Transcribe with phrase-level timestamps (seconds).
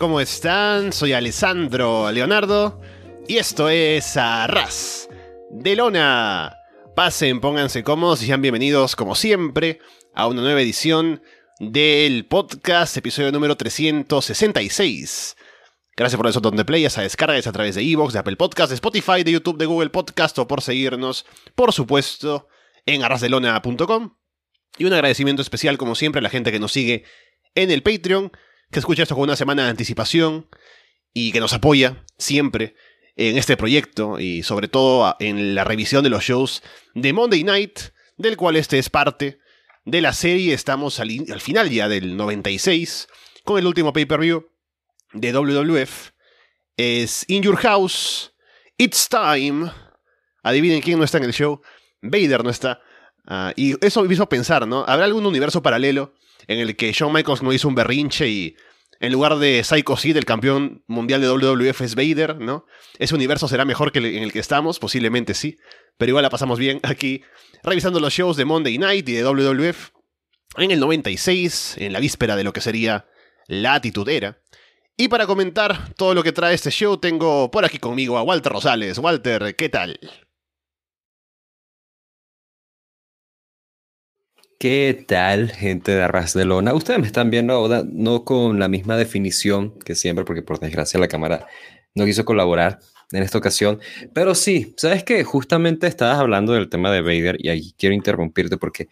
[0.00, 0.94] ¿Cómo están?
[0.94, 2.80] Soy Alessandro Leonardo
[3.28, 5.10] y esto es Arras
[5.50, 6.56] de Lona.
[6.96, 9.78] Pasen, pónganse cómodos y sean bienvenidos, como siempre,
[10.14, 11.22] a una nueva edición
[11.58, 15.36] del podcast, episodio número 366.
[15.94, 18.76] Gracias por eso donde play, a descargas a través de Evox, de Apple Podcast, de
[18.76, 22.48] Spotify, de YouTube, de Google Podcast o por seguirnos, por supuesto,
[22.86, 24.16] en arrasdelona.com.
[24.78, 27.04] Y un agradecimiento especial, como siempre, a la gente que nos sigue
[27.54, 28.32] en el Patreon
[28.70, 30.48] que escucha esto con una semana de anticipación
[31.12, 32.74] y que nos apoya siempre
[33.16, 36.62] en este proyecto y sobre todo en la revisión de los shows
[36.94, 37.80] de Monday Night,
[38.16, 39.40] del cual este es parte
[39.84, 40.54] de la serie.
[40.54, 41.10] Estamos al,
[41.40, 43.08] final ya del 96
[43.44, 44.48] con el último pay-per-view
[45.12, 46.10] de WWF.
[46.76, 48.32] Es In Your House,
[48.78, 49.70] It's Time.
[50.42, 51.60] Adivinen quién no está en el show.
[52.00, 52.80] Vader no está.
[53.26, 54.84] Ah, y eso me hizo pensar, ¿no?
[54.86, 56.14] ¿Habrá algún universo paralelo
[56.50, 58.56] en el que Shawn Michaels no hizo un berrinche y
[58.98, 62.66] en lugar de Psycho Sid, el campeón mundial de WWF es Vader, ¿no?
[62.98, 65.58] Ese universo será mejor que en el que estamos, posiblemente sí,
[65.96, 67.22] pero igual la pasamos bien aquí
[67.62, 69.90] revisando los shows de Monday Night y de WWF
[70.56, 73.06] en el 96, en la víspera de lo que sería
[73.46, 74.42] la atitudera.
[74.96, 78.52] Y para comentar todo lo que trae este show, tengo por aquí conmigo a Walter
[78.52, 78.98] Rosales.
[78.98, 80.00] Walter, ¿qué tal?
[84.60, 86.74] ¿Qué tal, gente de Arras de Lona?
[86.74, 91.00] Ustedes me están viendo ahora, no con la misma definición que siempre, porque por desgracia
[91.00, 91.46] la cámara
[91.94, 92.78] no quiso colaborar
[93.10, 93.80] en esta ocasión.
[94.12, 98.58] Pero sí, sabes que justamente estabas hablando del tema de Vader y ahí quiero interrumpirte
[98.58, 98.88] porque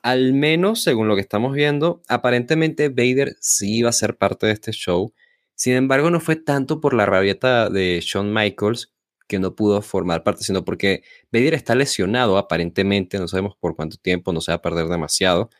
[0.00, 4.54] al menos según lo que estamos viendo, aparentemente Vader sí iba a ser parte de
[4.54, 5.12] este show.
[5.54, 8.90] Sin embargo, no fue tanto por la rabieta de Shawn Michaels,
[9.30, 13.96] que no pudo formar parte, sino porque Vader está lesionado aparentemente, no sabemos por cuánto
[13.96, 15.50] tiempo, no se va a perder demasiado,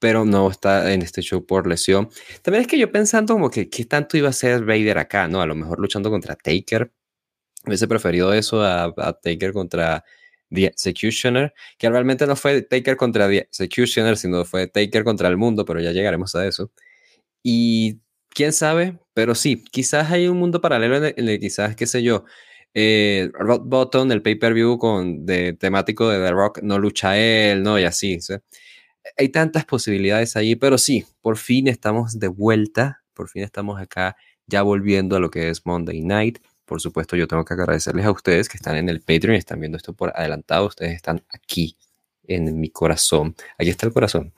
[0.00, 2.10] pero no está en este show por lesión.
[2.42, 5.40] También es que yo pensando como que qué tanto iba a ser Vader acá, ¿no?
[5.40, 6.92] A lo mejor luchando contra Taker.
[7.66, 8.92] Hubiese preferido eso a,
[9.22, 10.04] Taker contra
[10.50, 15.36] The Executioner, que realmente no fue Taker contra The Executioner, sino fue Taker contra el
[15.36, 16.72] mundo, pero ya llegaremos a eso.
[17.42, 21.86] Y quién sabe, pero sí, quizás hay un mundo paralelo en el que quizás, qué
[21.86, 22.24] sé yo,
[22.74, 27.78] eh, Rock Bottom, el pay-per-view con de temático de The Rock, no lucha él, ¿no?
[27.78, 28.18] Y así.
[29.16, 34.16] Hay tantas posibilidades ahí, pero sí, por fin estamos de vuelta, por fin estamos acá
[34.46, 36.38] ya volviendo a lo que es Monday Night.
[36.64, 39.60] Por supuesto, yo tengo que agradecerles a ustedes que están en el Patreon y están
[39.60, 40.66] viendo esto por adelantado.
[40.66, 41.76] Ustedes están aquí
[42.24, 43.34] en mi corazón.
[43.58, 44.32] Aquí está el corazón.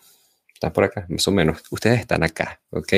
[0.53, 1.63] Está por acá, más o menos.
[1.71, 2.93] Ustedes están acá, ¿ok?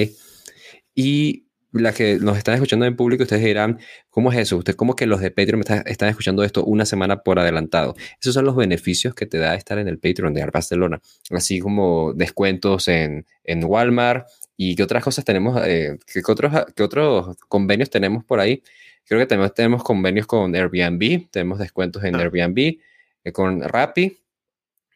[0.94, 3.78] Y las que nos están escuchando en público, ustedes dirán,
[4.10, 4.58] ¿cómo es eso?
[4.58, 7.94] Usted, ¿cómo que los de Patreon están escuchando esto una semana por adelantado?
[8.20, 11.00] Esos son los beneficios que te da estar en el Patreon de Ar Barcelona,
[11.30, 16.82] así como descuentos en, en Walmart y qué otras cosas tenemos, eh, ¿qué, otros, qué
[16.82, 18.62] otros convenios tenemos por ahí.
[19.04, 22.20] Creo que tenemos, tenemos convenios con Airbnb, tenemos descuentos en ah.
[22.20, 22.78] Airbnb,
[23.24, 24.18] eh, con Rappi.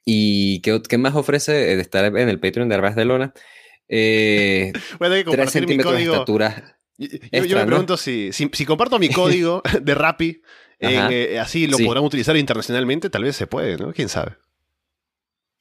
[0.04, 3.34] ¿Y qué, qué, más ofrece estar en el Patreon de Ar Barcelona?
[3.88, 6.24] Eh, hay que compartir mi código.
[6.98, 10.42] Yo, me pregunto si, si, comparto mi código de Rappi,
[10.78, 13.92] eh, así lo podrán utilizar internacionalmente, tal vez se puede, ¿no?
[13.92, 14.36] ¿Quién sabe?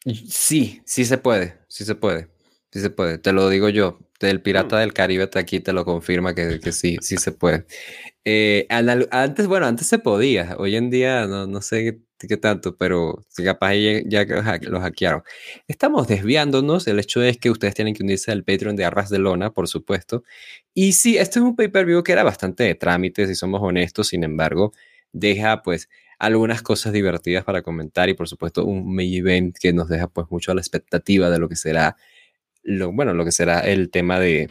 [0.06, 2.30] Sí, sí se puede, sí se puede,
[2.72, 3.18] sí se puede.
[3.18, 4.80] Te lo digo yo, el Pirata mm.
[4.80, 7.66] del Caribe aquí te lo confirma que, que sí, sí se puede.
[8.24, 13.24] Eh, antes, bueno, antes se podía, hoy en día no, no sé qué tanto, pero
[13.44, 14.26] capaz ya, ya
[14.62, 15.24] lo hackearon.
[15.68, 19.20] Estamos desviándonos, el hecho es que ustedes tienen que unirse al Patreon de Arras de
[19.20, 20.24] Lona, por supuesto.
[20.74, 24.24] Y sí, este es un pay-per-view que era bastante de trámites, si somos honestos, sin
[24.24, 24.74] embargo,
[25.12, 25.90] deja pues
[26.20, 30.28] algunas cosas divertidas para comentar y por supuesto un main event que nos deja pues
[30.30, 31.98] mucho a la expectativa de lo que será,
[32.64, 34.50] lo, bueno, lo que será el tema de,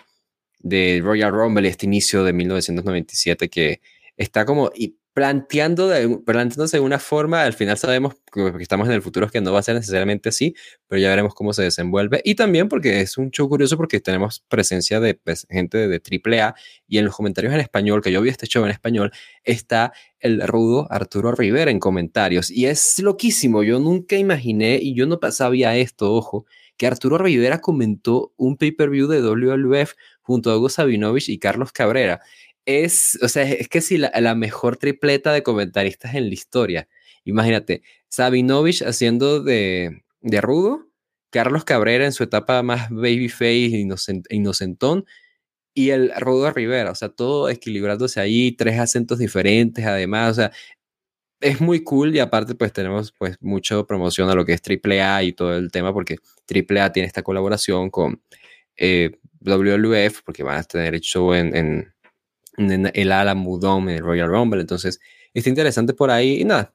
[0.60, 3.80] de Royal Rumble, este inicio de 1997 que
[4.16, 4.70] está como
[5.14, 9.40] planteando de, planteándose de una forma, al final sabemos que estamos en el futuro que
[9.40, 10.56] no va a ser necesariamente así,
[10.88, 12.20] pero ya veremos cómo se desenvuelve.
[12.24, 16.56] Y también porque es un show curioso porque tenemos presencia de pues, gente de, AAA
[16.88, 19.12] y en los comentarios en español, que yo vi este show en español,
[19.44, 22.50] está el rudo Arturo Rivera en comentarios.
[22.50, 26.44] Y es loquísimo, yo nunca imaginé y yo no sabía esto, ojo,
[26.76, 32.20] que Arturo Rivera comentó un pay-per-view de WWF junto a Hugo Sabinovich y Carlos Cabrera
[32.66, 36.88] es, o sea, es que si la, mejor tripleta de comentaristas en la historia.
[37.24, 40.88] Imagínate, Sabinovich haciendo de, de rudo,
[41.30, 45.06] Carlos Cabrera en su etapa más babyface, inocent, inocentón,
[45.74, 50.52] y el Rudo Rivera, o sea, todo equilibrándose ahí, tres acentos diferentes, además, o sea,
[51.40, 55.24] es muy cool y aparte pues tenemos pues mucho promoción a lo que es AAA
[55.24, 56.18] y todo el tema porque
[56.48, 58.22] AAA tiene esta colaboración con
[58.76, 61.93] eh, WWF porque van a tener hecho en en
[62.56, 64.60] el Alamo Dome, el Royal Rumble.
[64.60, 65.00] Entonces,
[65.32, 66.40] está interesante por ahí.
[66.40, 66.72] Y nada,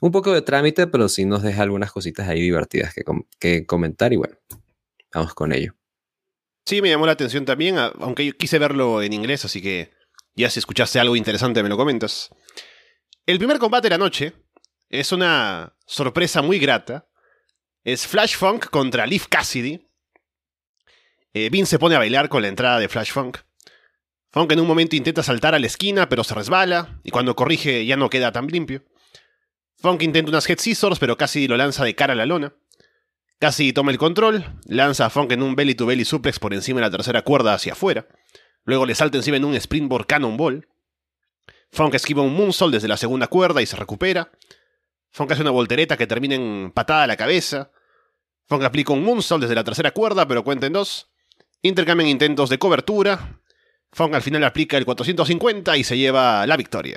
[0.00, 3.04] un poco de trámite, pero sí nos deja algunas cositas ahí divertidas que,
[3.38, 4.12] que comentar.
[4.12, 4.36] Y bueno,
[5.14, 5.74] vamos con ello.
[6.64, 9.90] Sí, me llamó la atención también, aunque yo quise verlo en inglés, así que
[10.34, 12.30] ya si escuchaste algo interesante me lo comentas.
[13.26, 14.32] El primer combate de la noche
[14.88, 17.08] es una sorpresa muy grata.
[17.84, 19.88] Es Flash Funk contra Leaf Cassidy.
[21.34, 23.38] Eh, Vince se pone a bailar con la entrada de Flash Funk.
[24.32, 27.84] Funk en un momento intenta saltar a la esquina, pero se resbala, y cuando corrige
[27.84, 28.82] ya no queda tan limpio.
[29.76, 32.54] Funk intenta unas head scissors, pero casi lo lanza de cara a la lona.
[33.38, 36.80] Casi toma el control, lanza a Funk en un belly to belly suplex por encima
[36.80, 38.06] de la tercera cuerda hacia afuera.
[38.64, 40.66] Luego le salta encima en un springboard cannonball.
[41.70, 44.30] Funk esquiva un moonsault desde la segunda cuerda y se recupera.
[45.10, 47.70] Funk hace una voltereta que termina en patada a la cabeza.
[48.46, 51.10] Funk aplica un moonsault desde la tercera cuerda, pero cuenta en dos.
[51.60, 53.41] Intercambian intentos de cobertura.
[53.92, 56.96] Fong al final aplica el 450 y se lleva la victoria.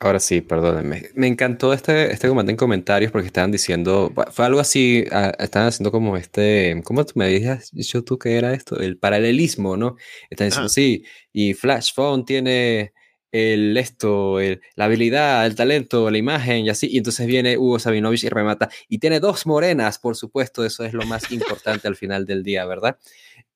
[0.00, 1.10] Ahora sí, perdónenme.
[1.14, 5.68] Me encantó este, este combate en comentarios porque estaban diciendo, fue algo así, ah, estaban
[5.68, 8.78] haciendo como este, ¿cómo me habías dicho tú que era esto?
[8.78, 9.96] El paralelismo, ¿no?
[10.30, 12.92] Están diciendo, sí, y Flash Phone tiene
[13.32, 14.38] el esto,
[14.76, 16.88] la habilidad, el talento, la imagen y así.
[16.90, 18.68] Y entonces viene Hugo Sabinovich y remata.
[18.88, 22.64] Y tiene dos morenas, por supuesto, eso es lo más importante al final del día,
[22.66, 22.98] ¿verdad?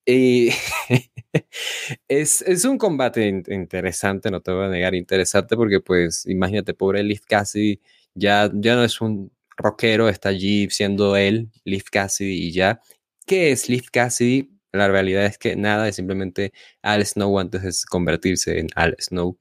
[0.04, 0.50] Y
[2.08, 7.02] es, es, un combate interesante, no te voy a negar, interesante porque pues imagínate, pobre
[7.04, 7.80] Leaf Cassidy,
[8.14, 12.80] ya, ya no es un rockero, está allí siendo él, Leaf Cassidy y ya.
[13.26, 14.50] ¿Qué es Leaf Cassidy?
[14.72, 16.52] La realidad es que nada, es simplemente
[16.82, 19.38] Al Snow antes de convertirse en Al Snow.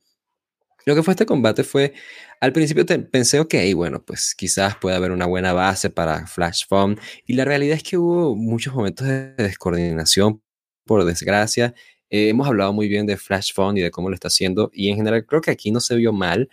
[0.85, 1.93] Lo que fue este combate fue,
[2.39, 6.99] al principio pensé, ok, bueno, pues quizás pueda haber una buena base para Flash Phone.
[7.25, 10.41] Y la realidad es que hubo muchos momentos de descoordinación,
[10.85, 11.73] por desgracia.
[12.09, 14.71] Eh, hemos hablado muy bien de Flash Phone y de cómo lo está haciendo.
[14.73, 16.49] Y en general creo que aquí no se vio mal,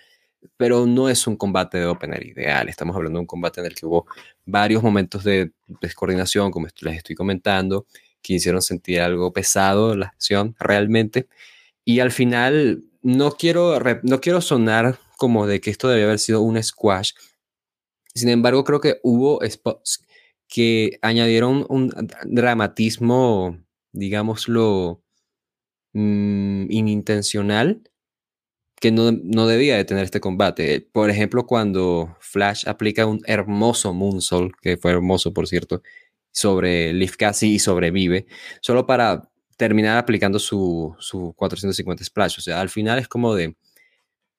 [0.57, 2.69] pero no es un combate de opener ideal.
[2.69, 4.07] Estamos hablando de un combate en el que hubo
[4.47, 7.87] varios momentos de descoordinación, como les estoy comentando,
[8.23, 11.29] que hicieron sentir algo pesado la acción realmente.
[11.85, 16.43] Y al final no quiero, no quiero sonar como de que esto debe haber sido
[16.43, 17.13] un squash.
[18.15, 20.05] Sin embargo, creo que hubo spots
[20.47, 21.91] que añadieron un
[22.27, 23.59] dramatismo,
[23.93, 25.03] digámoslo,
[25.95, 27.83] mm, inintencional
[28.77, 30.87] que no, no, debía de tener este combate.
[30.93, 35.83] Por ejemplo, cuando Flash aplica un hermoso moonsault, que fue hermoso, por cierto,
[36.31, 38.27] sobre Leaf y sobrevive,
[38.61, 42.39] solo para terminar aplicando su, su 450 splash.
[42.39, 43.57] O sea, al final es como de,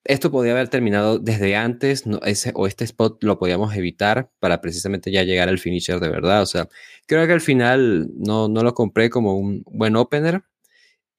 [0.05, 4.61] esto podía haber terminado desde antes, no, ese, o este spot lo podíamos evitar para
[4.61, 6.41] precisamente ya llegar al finisher de verdad.
[6.41, 6.69] O sea,
[7.05, 10.43] creo que al final no, no lo compré como un buen opener.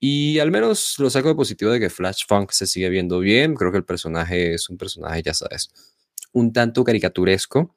[0.00, 3.54] Y al menos lo saco de positivo de que Flash Funk se sigue viendo bien.
[3.54, 5.70] Creo que el personaje es un personaje, ya sabes,
[6.32, 7.76] un tanto caricaturesco.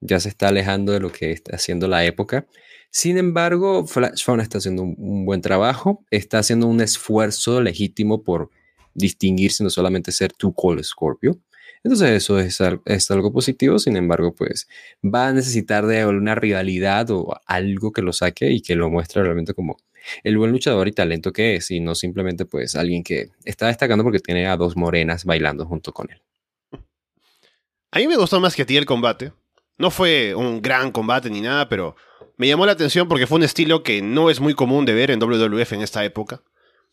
[0.00, 2.46] Ya se está alejando de lo que está haciendo la época.
[2.94, 8.50] Sin embargo, Flashphone está haciendo un, buen trabajo, está haciendo un esfuerzo legítimo por
[8.94, 11.36] distinguirse, no solamente ser tu Call Scorpio.
[11.82, 14.68] Entonces eso es, es, algo positivo, sin embargo, pues
[15.04, 19.24] va a necesitar de una rivalidad o algo que lo saque y que lo muestre
[19.24, 19.76] realmente como
[20.22, 24.04] el buen luchador y talento que es, y no simplemente pues alguien que está destacando
[24.04, 26.22] porque tiene a dos morenas bailando junto con él.
[27.90, 29.32] A mí me gustó más que a ti el combate.
[29.76, 31.96] No fue un gran combate ni nada, pero
[32.36, 35.10] me llamó la atención porque fue un estilo que no es muy común de ver
[35.10, 36.42] en WWF en esta época.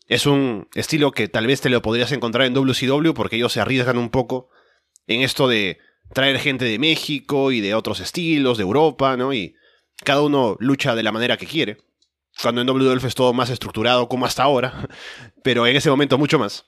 [0.08, 3.60] Es un estilo que tal vez te lo podrías encontrar en WCW porque ellos se
[3.60, 4.50] arriesgan un poco
[5.06, 5.78] en esto de
[6.12, 9.32] traer gente de México y de otros estilos, de Europa, ¿no?
[9.32, 9.54] Y
[10.04, 11.78] cada uno lucha de la manera que quiere.
[12.40, 14.88] cuando en WWF es todo más estructurado como hasta ahora,
[15.42, 16.66] pero en ese momento mucho más.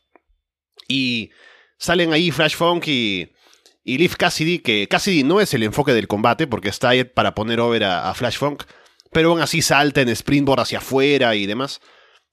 [0.89, 1.31] Y
[1.79, 3.34] salen ahí Flash Funk y,
[3.85, 7.35] y Leaf Cassidy, que Cassidy no es el enfoque del combate, porque está ahí para
[7.35, 8.65] poner over a, Flash Funk,
[9.13, 11.81] pero aún así salta en sprintboard hacia afuera y demás.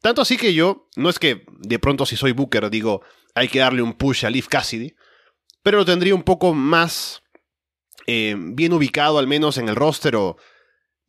[0.01, 3.01] Tanto así que yo, no es que de pronto si soy Booker digo,
[3.35, 4.95] hay que darle un push a Leaf Cassidy,
[5.61, 7.21] pero lo tendría un poco más
[8.07, 10.37] eh, bien ubicado al menos en el roster o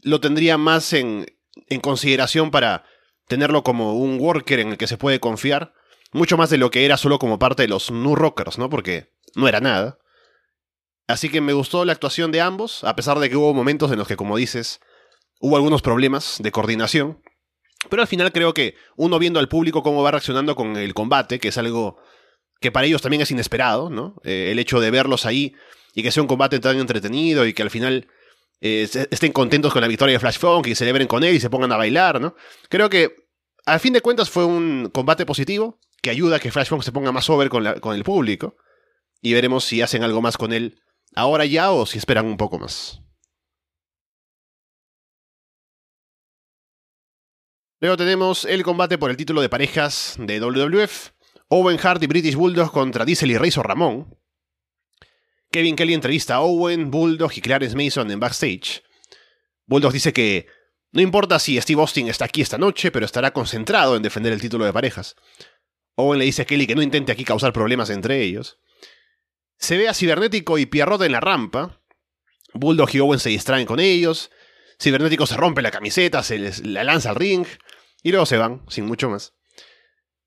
[0.00, 1.24] lo tendría más en,
[1.68, 2.84] en consideración para
[3.28, 5.72] tenerlo como un worker en el que se puede confiar,
[6.12, 8.68] mucho más de lo que era solo como parte de los New Rockers, ¿no?
[8.68, 9.98] Porque no era nada.
[11.06, 13.98] Así que me gustó la actuación de ambos, a pesar de que hubo momentos en
[13.98, 14.80] los que, como dices,
[15.40, 17.22] hubo algunos problemas de coordinación.
[17.90, 21.40] Pero al final creo que uno viendo al público cómo va reaccionando con el combate,
[21.40, 21.98] que es algo
[22.60, 24.14] que para ellos también es inesperado, ¿no?
[24.22, 25.54] Eh, el hecho de verlos ahí
[25.94, 28.06] y que sea un combate tan entretenido y que al final
[28.60, 31.50] eh, estén contentos con la victoria de Flash Funk y celebren con él y se
[31.50, 32.36] pongan a bailar, ¿no?
[32.68, 33.16] Creo que
[33.66, 36.92] al fin de cuentas fue un combate positivo que ayuda a que Flash Funk se
[36.92, 38.56] ponga más over con, con el público
[39.20, 40.80] y veremos si hacen algo más con él
[41.14, 43.00] ahora ya o si esperan un poco más.
[47.80, 51.10] Luego tenemos el combate por el título de parejas de WWF.
[51.48, 54.16] Owen Hart y British Bulldog contra Diesel y Razor Ramón.
[55.50, 58.82] Kevin Kelly entrevista a Owen, Bulldog y Clarence Mason en backstage.
[59.66, 60.46] Bulldog dice que
[60.92, 64.40] no importa si Steve Austin está aquí esta noche, pero estará concentrado en defender el
[64.40, 65.16] título de parejas.
[65.96, 68.60] Owen le dice a Kelly que no intente aquí causar problemas entre ellos.
[69.62, 71.80] Se ve a Cibernético y Pierrot en la rampa.
[72.52, 74.32] Bulldog y Owen se distraen con ellos.
[74.76, 77.46] Cibernético se rompe la camiseta, se les, la lanza al ring.
[78.02, 79.34] Y luego se van, sin mucho más.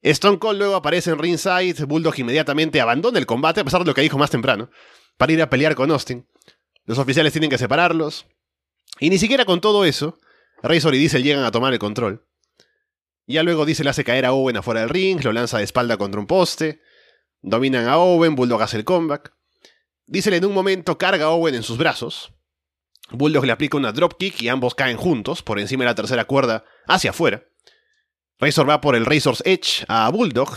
[0.01, 1.83] Stone Cold luego aparece en ringside.
[1.83, 4.69] Bulldog inmediatamente abandona el combate, a pesar de lo que dijo más temprano
[5.17, 6.25] para ir a pelear con Austin.
[6.85, 8.27] Los oficiales tienen que separarlos.
[9.01, 10.17] Y ni siquiera con todo eso,
[10.63, 12.25] Razor y Diesel llegan a tomar el control.
[13.27, 16.21] Ya luego Diesel hace caer a Owen afuera del ring, lo lanza de espalda contra
[16.21, 16.79] un poste.
[17.47, 19.31] Dominan a Owen, Bulldog hace el comeback.
[20.07, 22.33] Diesel en un momento carga a Owen en sus brazos.
[23.11, 26.65] Bulldog le aplica una dropkick y ambos caen juntos por encima de la tercera cuerda
[26.87, 27.45] hacia afuera.
[28.39, 30.49] Razor va por el Razor's Edge a Bulldog,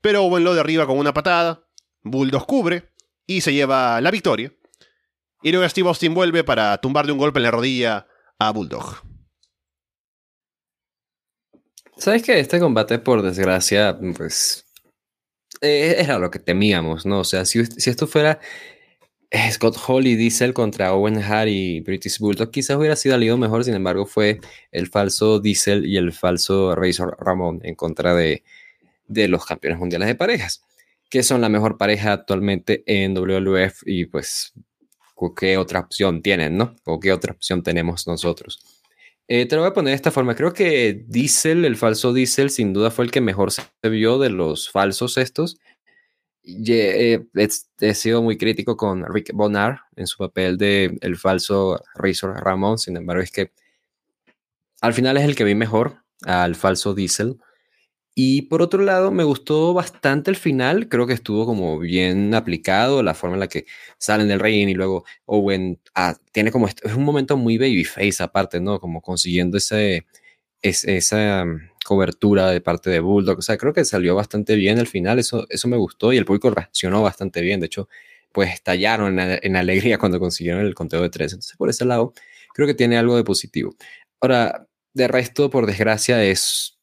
[0.00, 1.66] pero Owen lo derriba con una patada.
[2.02, 2.92] Bulldog cubre
[3.26, 4.52] y se lleva la victoria.
[5.42, 8.06] Y luego Steve Austin vuelve para tumbarle un golpe en la rodilla
[8.38, 9.02] a Bulldog.
[11.96, 14.67] ¿Sabes que este combate, por desgracia, pues
[15.60, 17.20] eh, era lo que temíamos, ¿no?
[17.20, 18.40] O sea, si, esto fuera
[19.30, 23.38] eh, Scott Hall y Diesel contra Owen Hart y British Bulldog, quizás hubiera sido aliado
[23.38, 24.40] mejor, sin embargo, fue
[24.72, 28.42] el falso Diesel y el falso Razor Ramón en contra de,
[29.06, 30.62] de los campeones mundiales de parejas
[31.08, 34.52] que son la mejor pareja actualmente en WWF y pues
[35.36, 36.76] qué otra opción tienen, ¿no?
[36.84, 38.77] O qué otra opción tenemos nosotros.
[39.30, 40.34] Eh, te lo voy a poner de esta forma.
[40.34, 44.30] Creo que Diesel, el falso Diesel, sin duda fue el que mejor se vio de
[44.30, 45.58] los falsos estos.
[46.42, 52.42] Eh, he, sido muy crítico con Rick Bonar en su papel de el falso Razor
[52.42, 52.78] Ramón.
[52.78, 53.52] Sin embargo, es que
[54.80, 57.38] al final es el que vi mejor al falso Diesel.
[58.20, 63.00] Y por otro lado, me gustó bastante el final, creo que estuvo como bien aplicado,
[63.04, 63.64] la forma en la que
[63.96, 68.58] salen del ring y luego Owen ah, tiene como, es un momento muy babyface aparte,
[68.58, 68.80] ¿no?
[68.80, 70.04] Como consiguiendo ese,
[70.62, 74.88] esa mm, cobertura de parte de Bulldog, o sea, creo que salió bastante bien el
[74.88, 77.88] final, eso, eso me gustó y el público reaccionó bastante bien, de hecho,
[78.32, 82.14] pues estallaron en, en alegría cuando consiguieron el conteo de tres, entonces por ese lado,
[82.52, 83.76] creo que tiene algo de positivo.
[84.20, 86.77] Ahora, de resto, por desgracia, es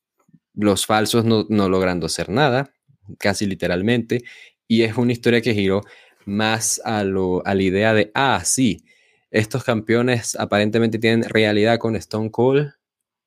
[0.56, 2.72] los falsos no, logrando hacer nada,
[3.20, 4.24] casi literalmente,
[4.68, 5.82] y es una historia que giró
[6.26, 8.84] más a, lo, a la idea de, ah, sí,
[9.32, 12.72] estos campeones aparentemente tienen realidad con Stone Cold,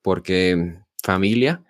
[0.02, 1.62] porque familia,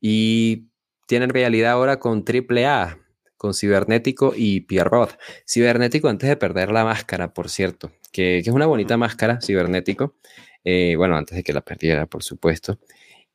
[0.00, 0.68] y
[1.06, 2.98] tienen realidad ahora con AAA,
[3.36, 5.18] con Cibernético y Pierrot.
[5.48, 10.14] Cibernético antes de perder la máscara, por cierto, que, es una bonita máscara, Cibernético.
[10.62, 12.78] Eh, bueno, antes de que la perdiera, por supuesto.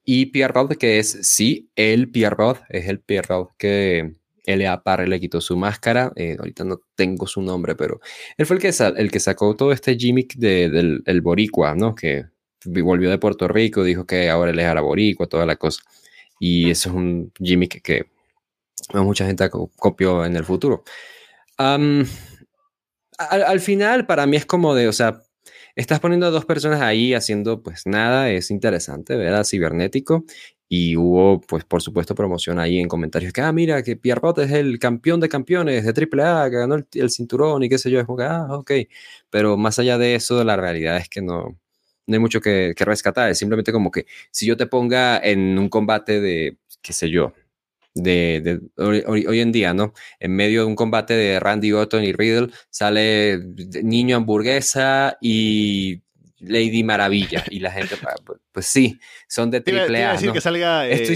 [0.05, 4.83] Y Pierrot, que es, sí, el Pierrot, es el Pierrot que L.A.
[4.83, 6.11] Parre le quitó su máscara.
[6.15, 7.99] Eh, ahorita no tengo su nombre, pero
[8.37, 11.95] él fue el que, el que sacó todo este gimmick del el Boricua, ¿no?
[11.95, 12.25] Que
[12.65, 15.81] volvió de Puerto Rico, dijo que ahora él es Boricua, toda la cosa.
[16.39, 18.05] Y eso es un gimmick que
[18.93, 20.83] mucha gente copió en el futuro.
[21.57, 22.07] al,
[23.17, 25.24] al, final, para mí es como de, o sea,
[25.75, 29.43] Estás poniendo a dos personas ahí haciendo pues nada, es interesante, ¿verdad?
[29.43, 30.23] Cibernético.
[30.69, 34.51] Y hubo, pues por supuesto, promoción ahí en comentarios que, ah, mira, que Pierrot es
[34.51, 37.99] el campeón de campeones de AAA, que ganó el, cinturón y qué sé yo.
[37.99, 38.71] Es como que, ah, ok.
[39.29, 41.59] Pero más allá de eso, la realidad es que no,
[42.07, 43.29] no hay mucho que, rescatar.
[43.31, 47.33] Es simplemente como que si yo te ponga en un combate de, qué sé yo,
[47.95, 49.93] de, hoy, en día, ¿no?
[50.19, 53.39] En medio de un combate de Randy Orton y Riddle sale
[53.81, 56.01] Niño Hamburguesa y
[56.39, 60.19] Lady Maravilla y la gente, pues, pues sí, son de triple A.
[60.19, 60.33] ¿no?
[60.33, 61.15] que salga, Estoy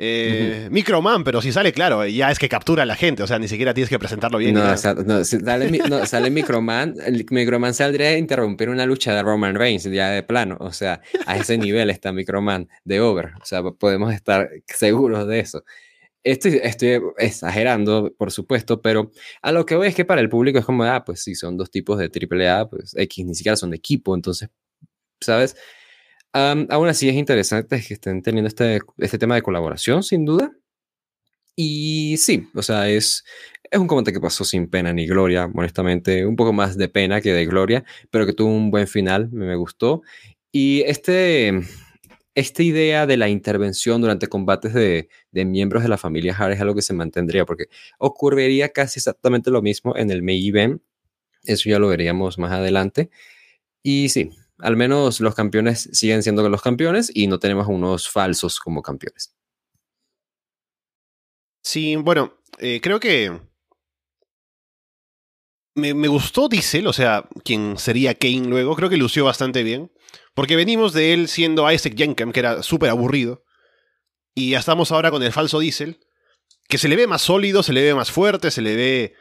[0.00, 3.40] eh, Microman, pero si sale, claro, ya es que captura a la gente, o sea,
[3.40, 4.54] ni siquiera tienes que presentarlo bien.
[4.54, 10.10] No, no, sale, Microman, el Microman saldría a interrumpir una lucha de Roman Reigns ya
[10.10, 14.48] de plano, o sea, a ese nivel está Microman de over, o sea, podemos estar
[14.68, 15.64] seguros de eso.
[16.22, 19.10] Estoy, estoy exagerando, por supuesto, pero
[19.42, 21.56] a lo que voy es que para el público es como, ah, pues sí, son
[21.56, 24.48] dos tipos de AAA, pues X ni siquiera son de equipo, entonces,
[25.20, 25.56] ¿sabes?
[26.32, 30.52] Aún así es interesante que estén teniendo este, este tema de colaboración, sin duda.
[31.60, 33.24] Y sí, o sea, es,
[33.68, 37.20] es un combate que pasó sin pena ni gloria, honestamente, un poco más de pena
[37.20, 40.02] que de gloria, pero que tuvo un buen final, me, gustó.
[40.52, 41.60] Y este,
[42.36, 46.60] esta idea de la intervención durante combates de, de, miembros de la familia Hart es
[46.60, 47.66] algo que se mantendría, porque
[47.98, 50.82] ocurriría casi exactamente lo mismo en el main event.
[51.42, 53.10] Eso ya lo veríamos más adelante.
[53.82, 58.58] Y sí, al menos los campeones siguen siendo los campeones y no tenemos unos falsos
[58.60, 59.34] como campeones.
[61.62, 63.40] Sí, bueno, eh, creo que
[65.74, 69.92] me, gustó Diesel, o sea, quien sería Kane luego, creo que lució bastante bien,
[70.34, 73.44] porque venimos de él siendo Isaac Jenkem, que era súper aburrido,
[74.34, 76.00] y estamos ahora con el falso Diesel,
[76.68, 79.14] que se le ve más sólido, se le ve más fuerte, se le ve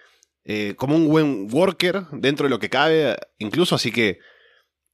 [0.46, 4.20] eh, como un buen worker dentro de lo que cabe, incluso, así que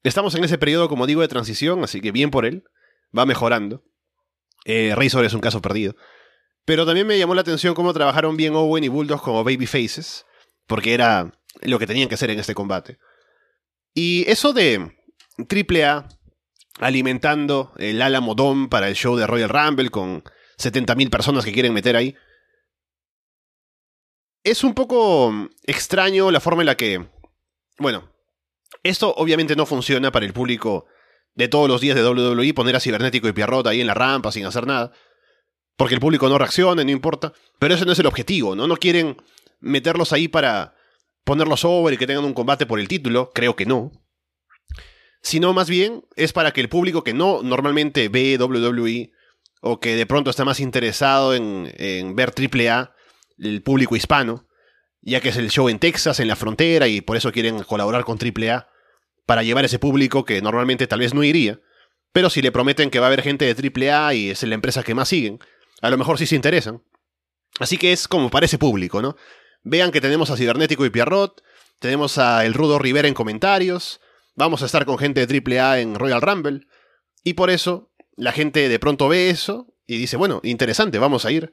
[0.03, 2.63] Estamos en ese periodo, como digo, de transición, así que bien por él.
[3.17, 3.83] Va mejorando.
[4.65, 5.95] Eh, Razor es un caso perdido.
[6.65, 10.25] Pero también me llamó la atención cómo trabajaron bien Owen y Bulldog como baby faces,
[10.67, 11.31] porque era
[11.61, 12.97] lo que tenían que hacer en este combate.
[13.93, 14.95] Y eso de
[15.37, 16.07] AAA
[16.79, 20.23] alimentando el Alamo Dome para el show de Royal Rumble con
[20.57, 22.15] 70.000 personas que quieren meter ahí.
[24.43, 25.33] Es un poco
[25.63, 27.07] extraño la forma en la que,
[27.77, 28.12] bueno,
[28.81, 30.85] esto obviamente no funciona para el público
[31.35, 34.31] de todos los días de WWE, poner a Cibernético y Pierrot ahí en la rampa
[34.31, 34.91] sin hacer nada.
[35.75, 37.33] Porque el público no reacciona, no importa.
[37.59, 38.67] Pero ese no es el objetivo, ¿no?
[38.67, 39.17] No quieren
[39.59, 40.75] meterlos ahí para
[41.23, 43.91] ponerlos over y que tengan un combate por el título, creo que no.
[45.21, 49.11] Sino más bien es para que el público que no normalmente ve WWE
[49.61, 52.93] o que de pronto está más interesado en, en ver AAA,
[53.39, 54.45] el público hispano,
[55.03, 58.03] ya que es el show en Texas, en la frontera, y por eso quieren colaborar
[58.03, 58.67] con AAA,
[59.25, 61.59] para llevar ese público que normalmente tal vez no iría,
[62.11, 64.83] pero si le prometen que va a haber gente de AAA y es la empresa
[64.83, 65.39] que más siguen,
[65.81, 66.83] a lo mejor sí se interesan.
[67.59, 69.15] Así que es como para ese público, ¿no?
[69.63, 71.41] Vean que tenemos a Cibernético y Pierrot,
[71.79, 73.99] tenemos a El Rudo Rivera en comentarios,
[74.35, 76.67] vamos a estar con gente de AAA en Royal Rumble,
[77.23, 81.31] y por eso la gente de pronto ve eso y dice, bueno, interesante, vamos a
[81.31, 81.51] ir.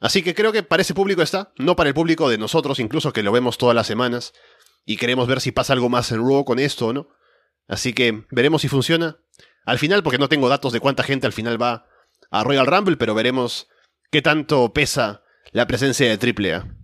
[0.00, 3.12] Así que creo que para ese público está, no para el público de nosotros, incluso
[3.12, 4.32] que lo vemos todas las semanas,
[4.84, 7.08] y queremos ver si pasa algo más en Raw con esto o no.
[7.66, 9.18] Así que veremos si funciona.
[9.64, 11.88] Al final, porque no tengo datos de cuánta gente al final va
[12.30, 13.68] a Royal Rumble, pero veremos
[14.10, 16.76] qué tanto pesa la presencia de AAA.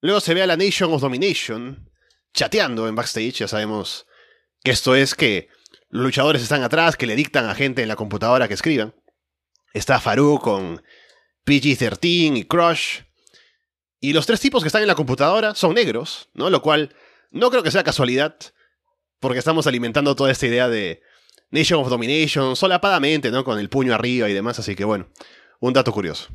[0.00, 1.90] Luego se ve a la Nation of Domination
[2.32, 4.06] chateando en backstage, ya sabemos
[4.62, 5.48] que esto es que
[5.96, 8.94] los luchadores están atrás, que le dictan a gente en la computadora que escriban.
[9.72, 10.82] Está Farouk con
[11.46, 13.00] PG-13 y Crush.
[13.98, 16.50] Y los tres tipos que están en la computadora son negros, ¿no?
[16.50, 16.94] Lo cual
[17.30, 18.36] no creo que sea casualidad,
[19.20, 21.00] porque estamos alimentando toda esta idea de
[21.50, 23.42] Nation of Domination solapadamente, ¿no?
[23.42, 25.08] Con el puño arriba y demás, así que bueno,
[25.60, 26.28] un dato curioso.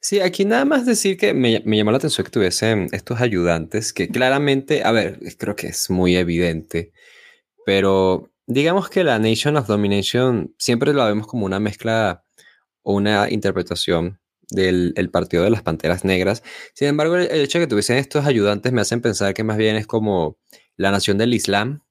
[0.00, 3.92] Sí, aquí nada más decir que me, me, llamó la atención que tuviesen estos ayudantes,
[3.92, 6.92] que claramente, a ver, creo que es muy evidente,
[7.66, 12.24] pero digamos que la Nation of Domination siempre la vemos como una mezcla
[12.82, 16.44] o una interpretación del partido de las Panteras Negras.
[16.74, 19.74] Sin embargo, el, hecho de que tuviesen estos ayudantes me hacen pensar que más bien
[19.74, 20.38] es como
[20.76, 21.82] la nación del Islam.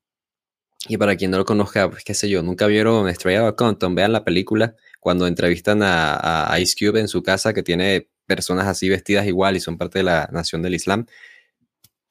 [0.87, 3.93] Y para quien no lo conozca, pues qué sé yo, nunca vieron Straight Outta Compton,
[3.93, 8.67] vean la película cuando entrevistan a, a, Ice Cube en su casa que tiene personas
[8.67, 11.05] así vestidas igual y son parte de la nación del Islam.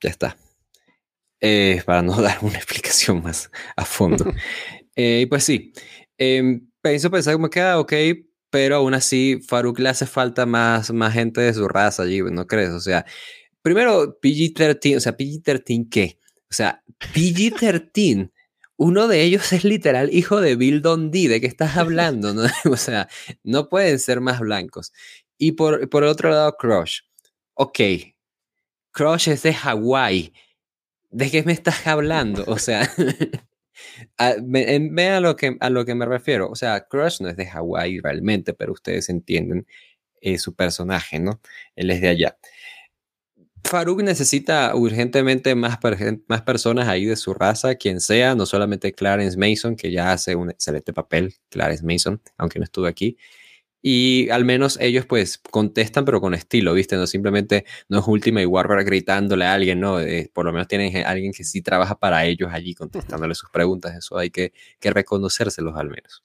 [0.02, 0.36] Ya está.
[1.46, 4.32] Eh, para no dar una explicación más a fondo.
[4.96, 5.74] Eh, y pues sí,
[6.16, 7.92] eh, pienso pensar como que, ah, ok,
[8.48, 12.46] pero aún así Farouk le hace falta más, más gente de su raza allí, ¿no
[12.46, 12.70] crees?
[12.70, 13.04] O sea,
[13.60, 16.18] primero PG-13, o sea, PG-13 qué?
[16.50, 18.30] O sea, PG-13,
[18.76, 22.32] uno de ellos es literal hijo de Bill Dundee, ¿de qué estás hablando?
[22.32, 22.44] ¿no?
[22.72, 23.06] O sea,
[23.42, 24.94] no pueden ser más blancos.
[25.36, 27.00] Y por, por el otro lado, Crush.
[27.52, 27.80] Ok,
[28.92, 30.32] Crush es de Hawái.
[31.14, 32.42] ¿De qué me estás hablando?
[32.48, 32.90] O sea,
[34.42, 36.50] ve a lo, que, a lo que me refiero.
[36.50, 39.64] O sea, Crush no es de Hawái realmente, pero ustedes entienden
[40.20, 41.40] eh, su personaje, ¿no?
[41.76, 42.36] Él es de allá.
[43.62, 45.78] Farouk necesita urgentemente más,
[46.26, 50.34] más personas ahí de su raza, quien sea, no solamente Clarence Mason, que ya hace
[50.34, 53.16] un excelente papel, Clarence Mason, aunque no estuvo aquí.
[53.86, 56.96] Y al menos ellos pues contestan, pero con estilo, ¿viste?
[56.96, 60.00] No simplemente no es Ultimate Warrior gritándole a alguien, ¿no?
[60.00, 63.50] Eh, por lo menos tienen a alguien que sí trabaja para ellos allí contestándole sus
[63.50, 63.94] preguntas.
[63.94, 66.24] Eso hay que, que reconocérselos al menos.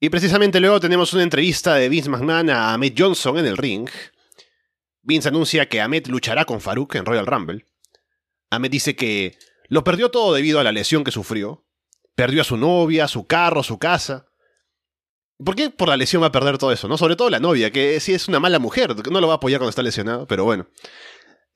[0.00, 3.88] Y precisamente luego tenemos una entrevista de Vince McMahon a Ahmed Johnson en el ring,
[5.06, 7.64] Vince anuncia que Ahmed luchará con Farouk en Royal Rumble.
[8.50, 11.64] Ahmed dice que lo perdió todo debido a la lesión que sufrió.
[12.16, 14.25] Perdió a su novia, su carro, su casa.
[15.44, 16.88] ¿Por qué por la lesión va a perder todo eso?
[16.88, 16.96] ¿no?
[16.96, 19.58] Sobre todo la novia, que sí es una mala mujer, no lo va a apoyar
[19.60, 20.66] cuando está lesionado, pero bueno.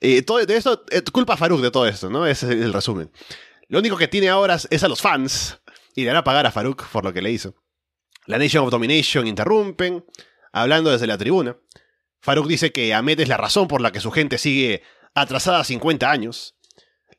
[0.00, 2.26] Eh, todo, de eso, eh, culpa a Farouk de todo esto, ¿no?
[2.26, 3.10] Ese es el resumen.
[3.68, 5.60] Lo único que tiene ahora es a los fans
[5.94, 7.54] y le hará pagar a Farouk por lo que le hizo.
[8.26, 10.04] La Nation of Domination interrumpen,
[10.52, 11.56] hablando desde la tribuna.
[12.20, 14.82] Farouk dice que Ahmed es la razón por la que su gente sigue
[15.14, 16.56] atrasada 50 años.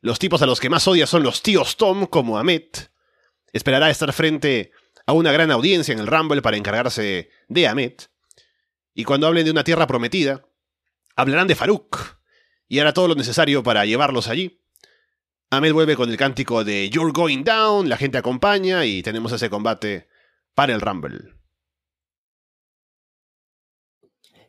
[0.00, 2.64] Los tipos a los que más odia son los tíos Tom como Ahmed.
[3.52, 4.72] Esperará estar frente
[5.06, 7.94] a una gran audiencia en el Rumble para encargarse de Ahmed.
[8.94, 10.46] Y cuando hablen de una tierra prometida,
[11.16, 12.18] hablarán de Farouk
[12.68, 14.60] y hará todo lo necesario para llevarlos allí.
[15.50, 19.50] Ahmed vuelve con el cántico de You're Going Down, la gente acompaña y tenemos ese
[19.50, 20.08] combate
[20.54, 21.41] para el Rumble.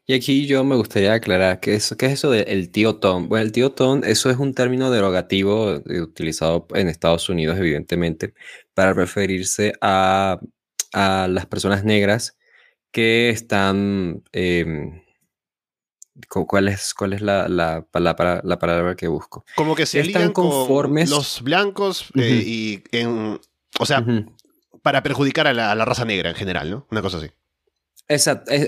[0.05, 3.29] Y aquí yo me gustaría aclarar que es, ¿qué es eso del tío Tom?
[3.29, 8.33] Bueno, el tío Tom, eso es un término derogativo eh, utilizado en Estados Unidos, evidentemente,
[8.73, 10.39] para referirse a,
[10.93, 12.37] las personas negras
[12.91, 14.23] que están...
[14.31, 15.01] Em,
[16.29, 19.45] ¿Cuál es, cuál es la, la, la, palabra que busco?
[19.55, 21.09] Como que se están conformes.
[21.09, 23.41] Con los blancos eh, y en,
[23.79, 24.05] o sea,
[24.83, 26.87] para perjudicar a la, raza negra en general, ¿no?
[26.91, 27.31] Una cosa así.
[28.09, 28.15] E,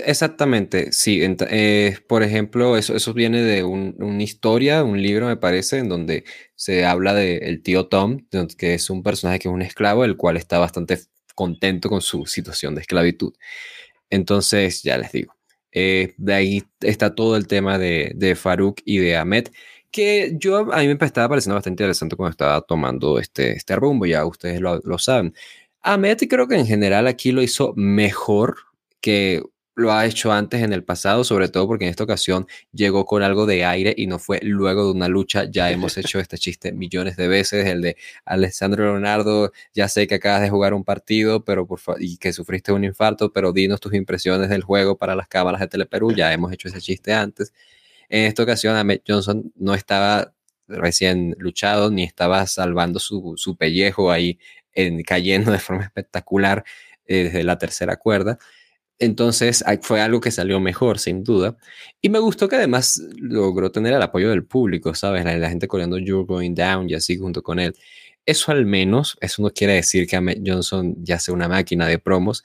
[0.06, 1.20] exactamente, sí.
[1.50, 6.24] Eh, por ejemplo, eso, eso viene de una historia, un libro, me parece, en donde
[6.54, 10.16] se habla del el tío Tom, que es un personaje que es un esclavo, el
[10.16, 10.98] cual está bastante
[11.34, 13.34] contento con su situación de esclavitud.
[14.10, 15.34] Entonces, ya les digo,
[15.72, 19.48] eh, de ahí está todo el tema de, de Farouk y de Ahmed,
[19.90, 24.06] que yo a mí me estaba pareciendo bastante interesante cuando estaba tomando este, este rumbo,
[24.06, 25.34] ya ustedes lo, lo saben.
[25.82, 28.56] Ahmed creo que en general aquí lo hizo mejor
[29.06, 29.40] que
[29.76, 33.22] lo ha hecho antes en el pasado, sobre todo porque en esta ocasión llegó con
[33.22, 35.44] algo de aire y no fue luego de una lucha.
[35.48, 40.16] Ya hemos hecho este chiste millones de veces, el de Alessandro Leonardo, ya sé que
[40.16, 43.94] acabas de jugar un partido pero por y que sufriste un infarto, pero dinos tus
[43.94, 47.52] impresiones del juego para las cámaras de Teleperú, ya hemos hecho ese chiste antes.
[48.08, 50.34] En esta ocasión, Ahmed Johnson no estaba
[50.66, 54.40] recién luchado ni estaba salvando su, su pellejo ahí
[54.72, 56.64] en, cayendo de forma espectacular
[57.06, 58.38] eh, desde la tercera cuerda
[58.98, 61.56] entonces fue algo que salió mejor, sin duda.
[62.00, 65.24] Y me gustó que además logró tener el apoyo del público, ¿sabes?
[65.24, 67.74] La, gente coreando You're Going Down y así junto con él.
[68.24, 71.98] Eso al menos, eso no quiere decir que Ahmed Johnson ya sea una máquina de
[71.98, 72.42] promos,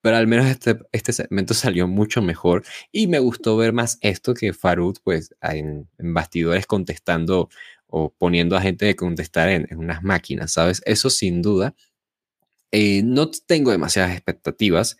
[0.00, 4.34] pero al menos este, este segmento salió mucho mejor y me gustó ver más esto
[4.34, 7.48] que Farud, pues en, bastidores contestando
[7.86, 10.82] o poniendo a gente de contestar en, unas máquinas, ¿sabes?
[10.84, 11.74] Eso sin duda.
[12.72, 14.98] Eh, no tengo demasiadas expectativas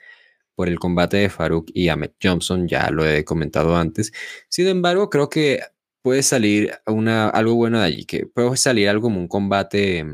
[0.54, 4.12] por el combate de Farouk y Ahmed Johnson, ya lo he comentado antes.
[4.48, 5.60] Sin embargo, creo que
[6.02, 10.04] puede salir una, algo bueno de allí, que puede salir algo como un combate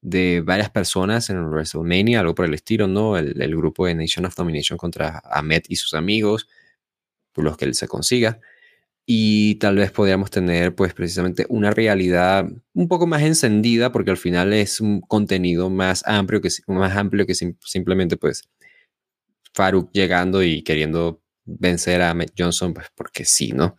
[0.00, 3.16] de varias personas en WrestleMania, algo por el estilo, ¿no?
[3.16, 6.48] El, grupo de Nation of Domination contra Ahmed y sus amigos,
[7.32, 8.40] por los que él se consiga.
[9.06, 14.18] Y tal vez podríamos tener, pues, precisamente una realidad un poco más encendida, porque al
[14.18, 18.48] final es un contenido más amplio que, más amplio que simplemente, pues,
[19.58, 23.76] Faruk llegando y queriendo vencer a Matt Johnson, pues porque sí, ¿no?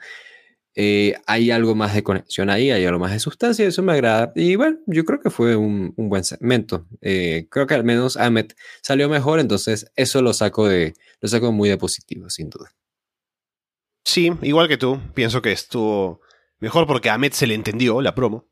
[0.75, 4.33] Eh, hay algo más de conexión ahí, hay algo más de sustancia, eso me agrada.
[4.35, 6.85] Y bueno, yo creo que fue un, buen segmento.
[7.01, 11.53] Eh, creo que al menos Ahmed salió mejor, entonces eso lo saco, de, lo saco
[11.53, 12.73] muy de positivo, sin duda.
[14.03, 16.21] Sí, igual que tú, pienso que estuvo
[16.59, 18.49] mejor porque a Ahmed se le entendió la promo.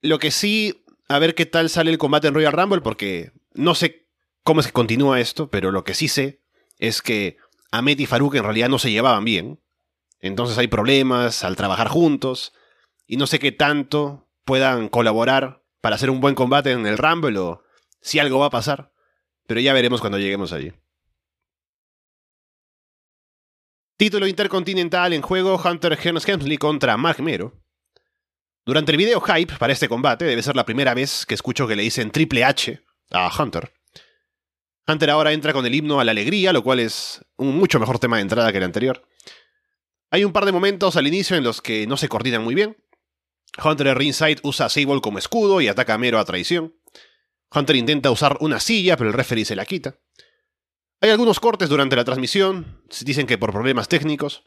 [0.00, 3.74] Lo que sí, a ver qué tal sale el combate en Royal Rumble, porque no
[3.74, 4.05] sé
[4.46, 6.40] cómo es que continúa esto, pero lo que sí sé
[6.78, 7.36] es que
[7.72, 9.60] Ahmed y Farouk en realidad no se llevaban bien.
[10.20, 12.52] Entonces hay problemas al trabajar juntos.
[13.08, 17.38] Y no sé qué tanto puedan colaborar para hacer un buen combate en el Rumble
[17.38, 17.64] o
[18.00, 18.92] si algo va a pasar.
[19.48, 20.72] Pero ya veremos cuando lleguemos allí.
[23.96, 27.52] Título intercontinental en juego Hunter Hearns Hemsley contra Mark Mero.
[28.64, 31.74] Durante el video hype para este combate, debe ser la primera vez que escucho que
[31.74, 32.80] le dicen Triple H
[33.10, 33.72] a Hunter.
[34.88, 37.98] Hunter ahora entra con el himno a la alegría, lo cual es un mucho mejor
[37.98, 39.06] tema de entrada que el anterior.
[40.10, 42.76] Hay un par de momentos al inicio en los que no se coordinan muy bien.
[43.62, 46.74] Hunter en ringside usa a Sable como escudo y ataca a Mero a traición.
[47.52, 49.98] Hunter intenta usar una silla, pero el referee se la quita.
[51.00, 54.44] Hay algunos cortes durante la transmisión, dicen que por problemas técnicos.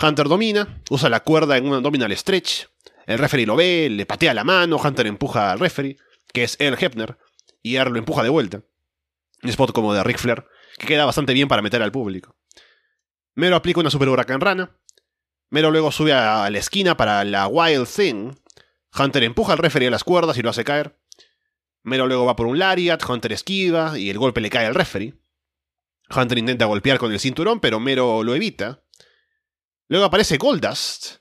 [0.00, 2.66] Hunter domina, usa la cuerda en un abdominal stretch.
[3.06, 5.96] El referee lo ve, le patea la mano, Hunter empuja al referee,
[6.32, 7.18] que es Earl Hepner,
[7.62, 8.62] y Earl lo empuja de vuelta.
[9.42, 10.46] Un spot como de Ric Flair,
[10.78, 12.36] que queda bastante bien para meter al público.
[13.34, 14.78] Mero aplica una super huracán rana.
[15.50, 18.32] Mero luego sube a la esquina para la Wild Thing.
[18.98, 20.98] Hunter empuja al referee a las cuerdas y lo hace caer.
[21.82, 25.14] Mero luego va por un lariat, Hunter esquiva y el golpe le cae al referee.
[26.14, 28.82] Hunter intenta golpear con el cinturón, pero Mero lo evita.
[29.88, 31.18] Luego aparece Goldust.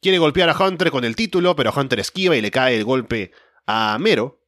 [0.00, 3.32] Quiere golpear a Hunter con el título, pero Hunter esquiva y le cae el golpe
[3.66, 4.42] a Mero.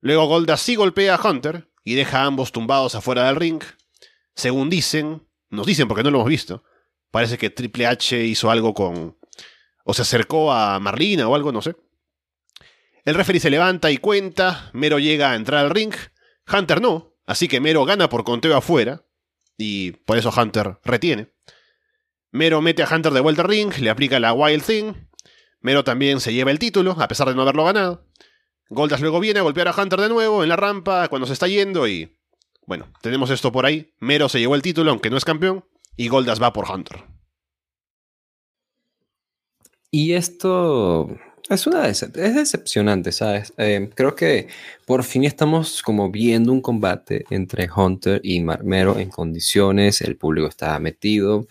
[0.00, 3.62] Luego Goldust sí golpea a Hunter, y deja a ambos tumbados afuera del ring.
[4.34, 6.64] Según dicen, nos dicen porque no lo hemos visto,
[7.10, 9.16] parece que Triple H hizo algo con...
[9.84, 11.76] o se acercó a Marlina o algo, no sé.
[13.04, 15.94] El referee se levanta y cuenta, Mero llega a entrar al ring,
[16.50, 19.04] Hunter no, así que Mero gana por conteo afuera,
[19.58, 21.32] y por eso Hunter retiene.
[22.30, 24.94] Mero mete a Hunter de vuelta al ring, le aplica la Wild Thing,
[25.60, 28.06] Mero también se lleva el título, a pesar de no haberlo ganado.
[28.68, 31.48] Goldas luego viene a golpear a Hunter de nuevo en la rampa cuando se está
[31.48, 32.16] yendo y...
[32.66, 33.92] Bueno, tenemos esto por ahí.
[34.00, 35.64] Mero se llevó el título, aunque no es campeón,
[35.96, 37.04] y Goldas va por Hunter.
[39.90, 41.14] Y esto
[41.48, 43.52] es una es decepcionante, ¿sabes?
[43.58, 44.48] Eh, creo que
[44.86, 50.48] por fin estamos como viendo un combate entre Hunter y Marmero en condiciones, el público
[50.48, 51.46] está metido,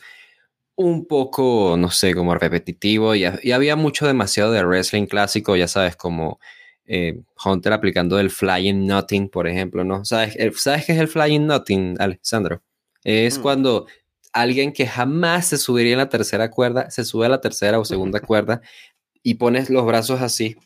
[0.76, 5.96] un poco, no sé, como repetitivo, y había mucho demasiado de wrestling clásico, ya sabes,
[5.96, 6.40] como
[6.86, 10.04] eh, Hunter aplicando el Flying Nothing, por ejemplo, ¿no?
[10.06, 12.62] ¿Sabes, ¿Sabes qué es el Flying Nothing, Alessandro?
[13.04, 13.42] Es mm.
[13.42, 13.88] cuando
[14.34, 17.86] alguien que jamás se subiría en la tercera cuerda, se sube a la tercera o
[17.86, 18.62] segunda cuerda
[19.22, 20.58] y pones los brazos así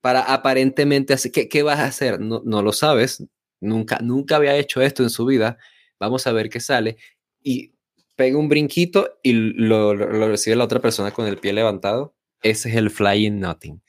[0.00, 2.20] para aparentemente hacer, ¿qué, ¿qué, vas a hacer?
[2.20, 3.24] No, no lo sabes,
[3.60, 5.58] nunca, nunca había hecho esto en su vida,
[5.98, 6.98] vamos a ver qué sale
[7.42, 7.72] y
[8.14, 12.14] pega un brinquito y lo, lo recibe la otra persona con el pie levantado.
[12.42, 13.80] Ese es el Flying Nothing.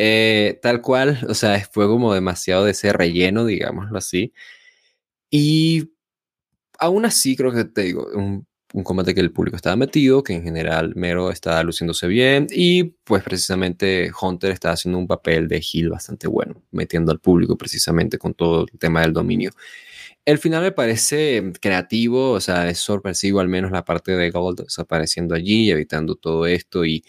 [0.00, 4.32] Eh, tal cual, o sea, fue como demasiado de ese relleno, digámoslo así.
[5.30, 5.90] Y
[6.78, 8.46] aún así, creo que te digo, un,
[8.84, 13.24] combate que el público estaba metido, que en general Mero estaba luciéndose bien y pues
[13.24, 18.34] precisamente Hunter está haciendo un papel de heel bastante bueno, metiendo al público precisamente con
[18.34, 19.52] todo el tema del dominio.
[20.24, 24.66] El final me parece creativo, o sea, es sorpresivo al menos la parte de Gold
[24.78, 27.04] apareciendo allí, evitando todo esto y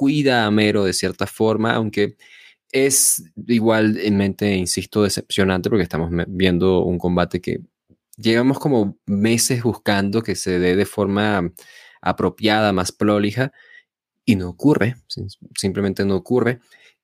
[0.00, 2.16] cuida a Mero de cierta forma, aunque
[2.72, 7.60] es igualmente, insisto, decepcionante porque estamos viendo un combate que
[8.16, 11.52] llevamos como meses buscando que se dé de forma
[12.00, 13.52] apropiada, más prolija,
[14.24, 14.96] y no ocurre,
[15.54, 16.60] simplemente no ocurre.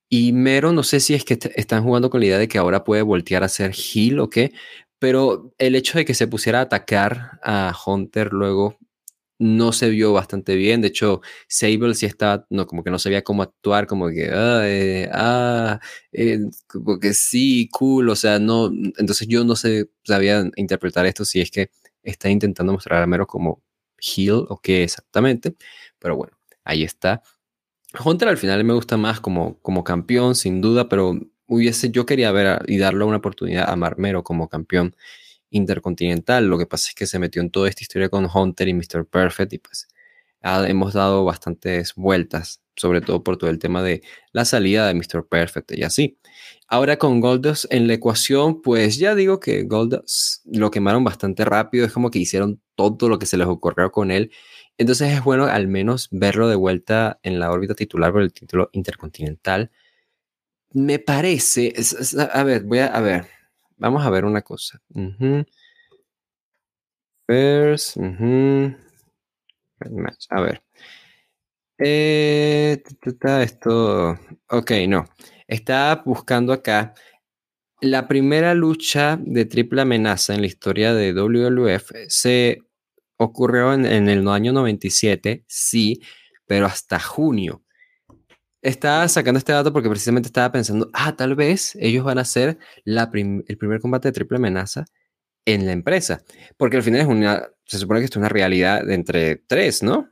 [0.08, 2.82] Y Mero, no sé si es que están jugando con la idea de que ahora
[2.82, 4.54] puede voltear a ser Heal o qué,
[4.98, 8.78] pero el hecho de que se pusiera a atacar a Hunter luego
[9.38, 10.80] no se vio bastante bien.
[10.80, 14.62] De hecho, Sable sí estaba, no, como que no sabía cómo actuar, como que, ah,
[14.64, 15.80] eh, ah
[16.12, 16.40] eh,
[17.12, 21.70] sí, cool, o sea, no, entonces yo no sé, sabía interpretar esto si es que
[22.02, 23.62] está intentando mostrar a Mero como
[23.98, 25.54] heel o qué exactamente,
[25.98, 27.22] pero bueno, ahí está.
[28.04, 32.32] Hunter al final me gusta más como, como campeón, sin duda, pero hubiese, yo quería
[32.32, 34.94] ver y darle una oportunidad a Marmero como campeón
[35.50, 36.46] intercontinental.
[36.46, 39.06] Lo que pasa es que se metió en toda esta historia con Hunter y Mr.
[39.06, 39.88] Perfect y pues
[40.42, 45.26] hemos dado bastantes vueltas, sobre todo por todo el tema de la salida de Mr.
[45.28, 46.18] Perfect y así.
[46.68, 51.86] Ahora con Goldust en la ecuación, pues ya digo que Goldust lo quemaron bastante rápido,
[51.86, 54.30] es como que hicieron todo lo que se les ocurrió con él.
[54.78, 58.68] Entonces es bueno al menos verlo de vuelta en la órbita titular por el título
[58.72, 59.70] intercontinental.
[60.72, 61.72] Me parece,
[62.32, 63.26] a ver, voy a, a ver,
[63.76, 64.80] Vamos a ver una cosa.
[67.26, 67.96] First,
[70.30, 70.62] A ver.
[71.78, 72.82] Eh,
[73.42, 74.18] esto.
[74.48, 75.04] Ok, no.
[75.46, 76.94] Está buscando acá.
[77.80, 82.62] La primera lucha de triple amenaza en la historia de WWF se
[83.18, 86.00] ocurrió en el año 97, sí,
[86.46, 87.65] pero hasta junio
[88.66, 92.58] estaba sacando este dato porque precisamente estaba pensando, ah, tal vez ellos van a hacer
[92.84, 94.84] la el primer combate de triple amenaza
[95.44, 96.22] en la empresa.
[96.56, 100.10] Porque al final es una, se supone que es una realidad entre tres, ¿no?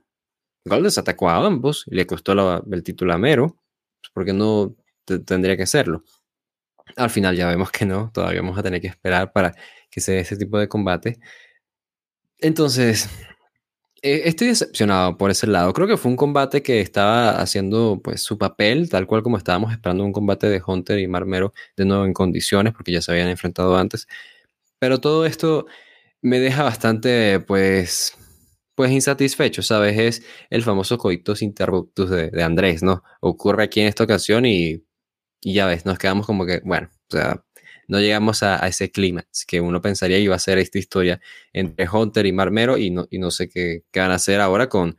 [0.65, 2.33] Goldust atacó a ambos y le costó
[2.73, 3.59] el título a Mero,
[4.01, 6.05] pues porque no tendría que hacerlo.
[6.97, 9.55] Al final ya vemos que no, todavía vamos a tener que esperar para
[9.91, 11.19] que se dé ese tipo de combate.
[12.39, 13.09] Entonces,
[14.05, 15.73] estoy decepcionado por ese lado.
[15.73, 19.73] Creo que fue un combate que estaba haciendo pues su papel, tal cual como estábamos
[19.73, 23.29] esperando un combate de Hunter y Marmero de nuevo en condiciones, porque ya se habían
[23.29, 24.07] enfrentado antes.
[24.79, 25.67] Pero todo esto
[26.23, 28.17] me deja bastante pues
[28.75, 29.99] pues insatisfecho, ¿sabes?
[29.99, 33.05] Es el famoso coitus interruptus de, Andrés, ¿no?
[33.21, 34.85] Ocurre aquí en esta ocasión y,
[35.41, 37.45] y, ya ves, nos quedamos como que, bueno, o sea,
[37.89, 41.21] no llegamos a, ese clima que uno pensaría iba a ser esta historia
[41.53, 44.69] entre Hunter y Marmero y no, y no sé qué, qué van a hacer ahora
[44.69, 44.97] con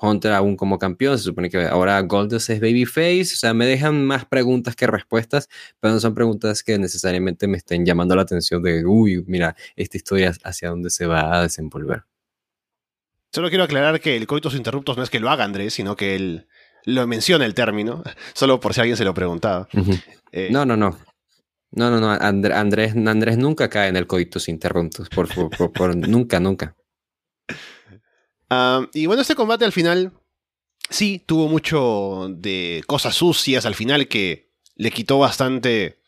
[0.00, 1.18] Hunter aún como campeón.
[1.18, 3.34] Se supone que ahora Goldust es Babyface.
[3.34, 7.58] O sea, me dejan más preguntas que respuestas, pero no son preguntas que necesariamente me
[7.58, 12.04] estén llamando la atención de, uy, mira, esta historia hacia dónde se va a desenvolver.
[13.32, 16.16] Solo quiero aclarar que el coitus interruptos no es que lo haga Andrés, sino que
[16.16, 16.48] él
[16.84, 18.02] lo menciona el término,
[18.34, 19.68] solo por si alguien se lo preguntaba.
[20.32, 20.98] Eh, no, no, no.
[21.72, 22.10] No, no, no.
[22.10, 25.08] Andrés, Andrés nunca cae en el coitus interruptus.
[25.08, 25.28] Por,
[25.72, 26.76] por, nunca, nunca.
[28.92, 30.12] Y bueno, este combate al final
[30.88, 36.00] sí tuvo mucho de cosas sucias al final que le quitó bastante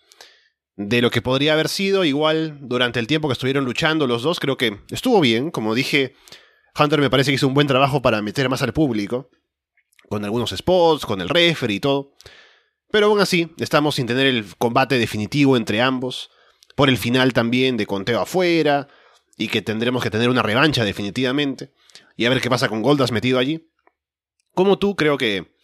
[0.77, 2.05] de lo que podría haber sido.
[2.05, 5.53] Igual durante el tiempo que estuvieron luchando los dos, creo que estuvo bien.
[5.53, 6.17] Como dije,
[6.77, 9.31] Hunter me parece que hizo un buen trabajo para meter más al público.
[10.09, 12.15] Con algunos spots, con el referee y todo.
[12.93, 16.31] Pero aún así, estamos sin tener el combate definitivo entre ambos,
[16.77, 18.87] por el final también de conteo afuera,
[19.39, 21.73] y que tendremos que tener una revancha definitivamente,
[22.19, 23.67] y a ver qué pasa con Goldas metido allí.
[24.55, 25.57] Como tú, creo que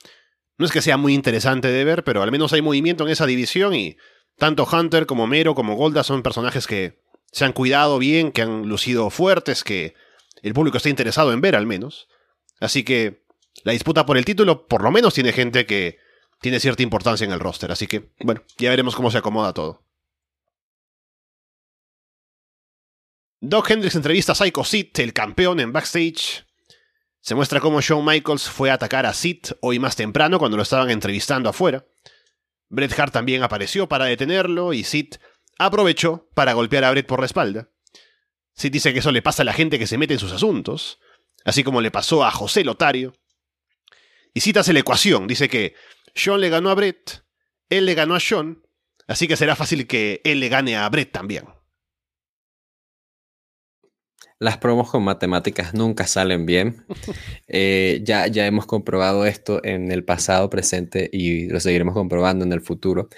[0.56, 3.26] no es que sea muy interesante de ver, pero al menos hay movimiento en esa
[3.26, 3.98] división y
[4.38, 8.66] tanto Hunter como Mero como Goldas son personajes que se han cuidado bien, que han
[8.66, 9.94] lucido fuertes, que
[10.42, 12.08] el público está interesado en ver al menos.
[12.58, 13.26] Así que
[13.64, 15.98] la disputa por el título por lo menos tiene gente que
[16.40, 17.70] tiene cierta importancia en el roster.
[17.72, 19.84] Así que, bueno, ya veremos cómo se acomoda todo.
[23.40, 26.44] Doc Hendricks entrevista a Psycho Sid, el campeón, en backstage.
[27.20, 30.62] Se muestra cómo Shawn Michaels fue a atacar a Sid hoy más temprano cuando lo
[30.62, 31.86] estaban entrevistando afuera.
[32.68, 35.14] Bret Hart también apareció para detenerlo y Sid
[35.58, 37.70] aprovechó para golpear a Bret por la espalda.
[38.54, 40.98] Sid dice que eso le pasa a la gente que se mete en sus asuntos,
[41.44, 43.14] así como le pasó a José Lotario.
[44.34, 45.74] Y Sid hace la ecuación, dice que
[46.18, 47.24] Sean le ganó a Brett,
[47.70, 48.62] él le ganó a Sean,
[49.06, 51.44] así que será fácil que él le gane a Brett también.
[54.40, 56.84] Las promos con matemáticas nunca salen bien.
[57.50, 62.52] Eh, ya, ya hemos comprobado esto en el pasado, presente y lo seguiremos comprobando en
[62.52, 63.08] el futuro.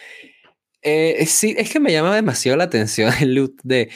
[0.83, 3.91] Eh, sí, es que me llama demasiado la atención el loot de...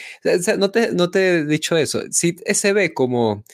[0.59, 2.03] no, te, no te he dicho eso.
[2.11, 3.45] Sí, se ve como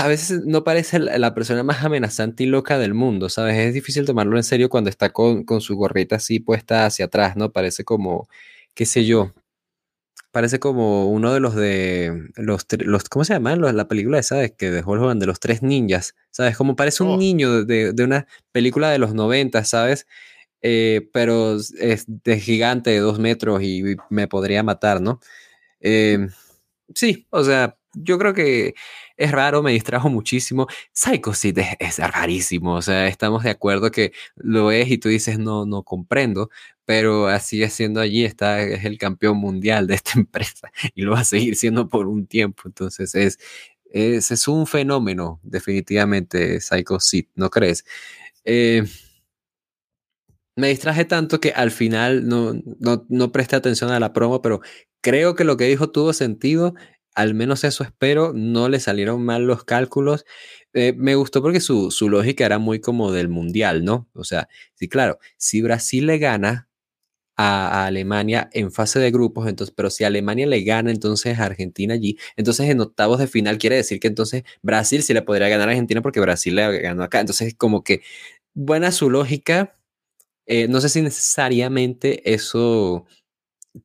[0.00, 3.58] a veces no parece la persona más amenazante y loca del mundo, ¿sabes?
[3.58, 7.52] Es difícil tomarlo en serio cuando está con, su gorrita así puesta hacia atrás, ¿no?
[7.52, 8.28] Parece como,
[8.74, 9.34] qué sé yo,
[10.30, 13.54] parece como uno de los de los, los ¿cómo se llama?
[13.56, 16.56] la película esa de que de Hollywood de los tres ninjas, ¿sabes?
[16.56, 17.16] Como parece un oh.
[17.18, 20.06] niño de, una película de los 90, ¿sabes?
[20.62, 25.20] Eh, pero es de gigante de dos metros y me podría matar, ¿no?
[25.80, 26.28] Eh,
[26.94, 28.74] sí, o sea, yo creo que
[29.16, 30.66] es raro, me distrajo muchísimo.
[30.92, 35.38] Psycho Sid es, rarísimo, o sea, estamos de acuerdo que lo es y tú dices,
[35.38, 36.50] no, no comprendo,
[36.84, 41.20] pero así siendo allí, está, es el campeón mundial de esta empresa y lo va
[41.20, 43.38] a seguir siendo por un tiempo, entonces es,
[43.90, 46.98] es, es un fenómeno, definitivamente, Psycho
[47.34, 47.84] ¿no crees?
[48.44, 48.84] Eh,
[50.56, 54.60] me distraje tanto que al final no, no, no presté atención a la promo, pero
[55.00, 56.74] creo que lo que dijo tuvo sentido
[57.14, 60.24] al menos eso espero, no le salieron mal los cálculos.
[60.74, 64.08] Eh, me gustó porque su, lógica era muy como del mundial, ¿no?
[64.14, 66.68] O sea, sí, claro, si Brasil le gana
[67.36, 71.94] a, Alemania en fase de grupos, entonces, pero si Alemania le gana entonces a Argentina
[71.94, 75.68] allí, entonces en octavos de final quiere decir que entonces Brasil sí le podría ganar
[75.68, 77.20] a Argentina porque Brasil le ganó acá.
[77.20, 78.02] Entonces, como que
[78.54, 79.76] buena su lógica.
[80.46, 83.06] Eh, no sé si necesariamente eso,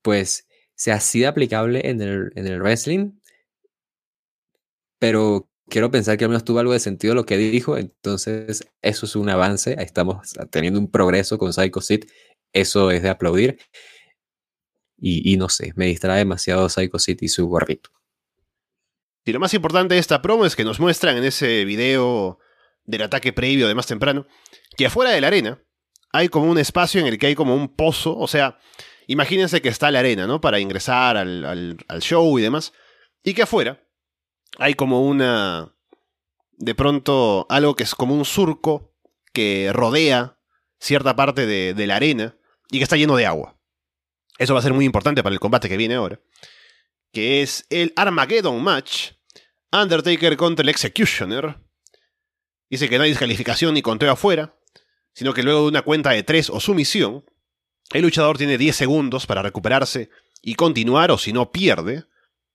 [0.02, 0.47] pues,
[0.78, 3.12] sea así de aplicable en el, en el wrestling,
[5.00, 9.06] pero quiero pensar que al menos tuvo algo de sentido lo que dijo, entonces eso
[9.06, 12.06] es un avance, estamos teniendo un progreso con Psycho Sid,
[12.54, 13.60] eso es de aplaudir.
[15.00, 17.92] Y, no sé, me distrae demasiado Psycho Sid y su gorrito.
[19.26, 22.40] Y lo más importante de esta promo es que nos muestran en ese video
[22.84, 24.26] del ataque previo de más temprano,
[24.76, 25.62] que afuera de la arena
[26.14, 28.58] hay como un espacio en el que hay como un pozo, o sea,
[29.08, 30.40] imagínense que está la arena, ¿no?
[30.40, 32.74] Para ingresar al, al show y demás.
[33.24, 33.84] Y que afuera
[34.58, 35.74] hay como una...
[36.60, 38.96] De pronto, algo que es como un surco
[39.34, 40.40] que rodea
[40.80, 42.38] cierta parte de, de la arena
[42.72, 43.60] y que está lleno de agua.
[44.38, 46.20] Eso va a ser muy importante para el combate que viene ahora.
[47.12, 49.12] Que es el Armageddon Match.
[49.72, 51.60] Undertaker contra el Executioner.
[52.70, 54.58] Dice que no hay descalificación ni conteo afuera,
[55.14, 57.26] sino que luego de una cuenta de 3 o sumisión,
[57.92, 60.10] el luchador tiene 10 segundos para recuperarse
[60.42, 62.06] y continuar o si no pierde,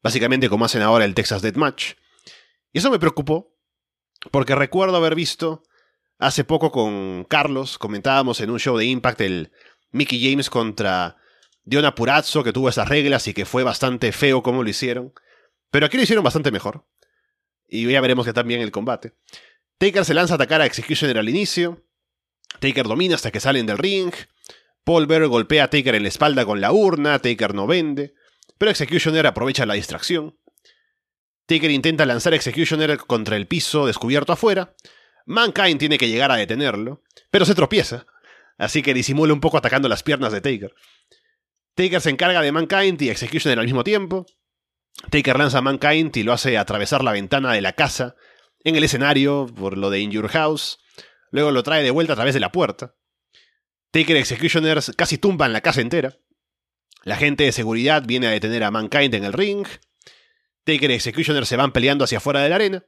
[0.03, 1.95] básicamente como hacen ahora el Texas Death Match.
[2.72, 3.55] Y eso me preocupó,
[4.30, 5.62] porque recuerdo haber visto
[6.18, 9.53] hace poco con Carlos, comentábamos en un show de Impact el
[9.91, 11.16] Mickey James contra
[11.64, 15.12] Dion Purazzo, que tuvo esas reglas y que fue bastante feo como lo hicieron.
[15.70, 16.87] Pero aquí lo hicieron bastante mejor.
[17.68, 19.14] Y ya veremos que también el combate.
[19.78, 21.85] Taker se lanza a atacar a Executioner al inicio.
[22.61, 24.12] Taker domina hasta que salen del ring.
[24.85, 27.18] Paul Bear golpea a Taker en la espalda con la urna.
[27.18, 28.14] Taker no vende.
[28.59, 30.39] Pero Executioner aprovecha la distracción.
[31.47, 34.74] Taker intenta lanzar a Executioner contra el piso descubierto afuera.
[35.26, 38.07] Mankind tiene que llegar a detenerlo, pero se tropieza,
[38.59, 40.74] así que disimula un poco atacando las piernas de Taker.
[41.74, 44.26] Taker se encarga de Mankind y Executioner al mismo tiempo.
[45.11, 48.16] Taker lanza a Mankind y lo hace atravesar la ventana de la casa
[48.64, 50.78] en el escenario por lo de In Your House.
[51.30, 52.95] Luego lo trae de vuelta a través de la puerta.
[53.93, 56.16] Taker Executioners casi tumban la casa entera.
[57.05, 59.66] La gente de seguridad viene a detener a Mankind en el ring.
[60.64, 62.84] Taker y Executioner se van peleando hacia afuera de la arena.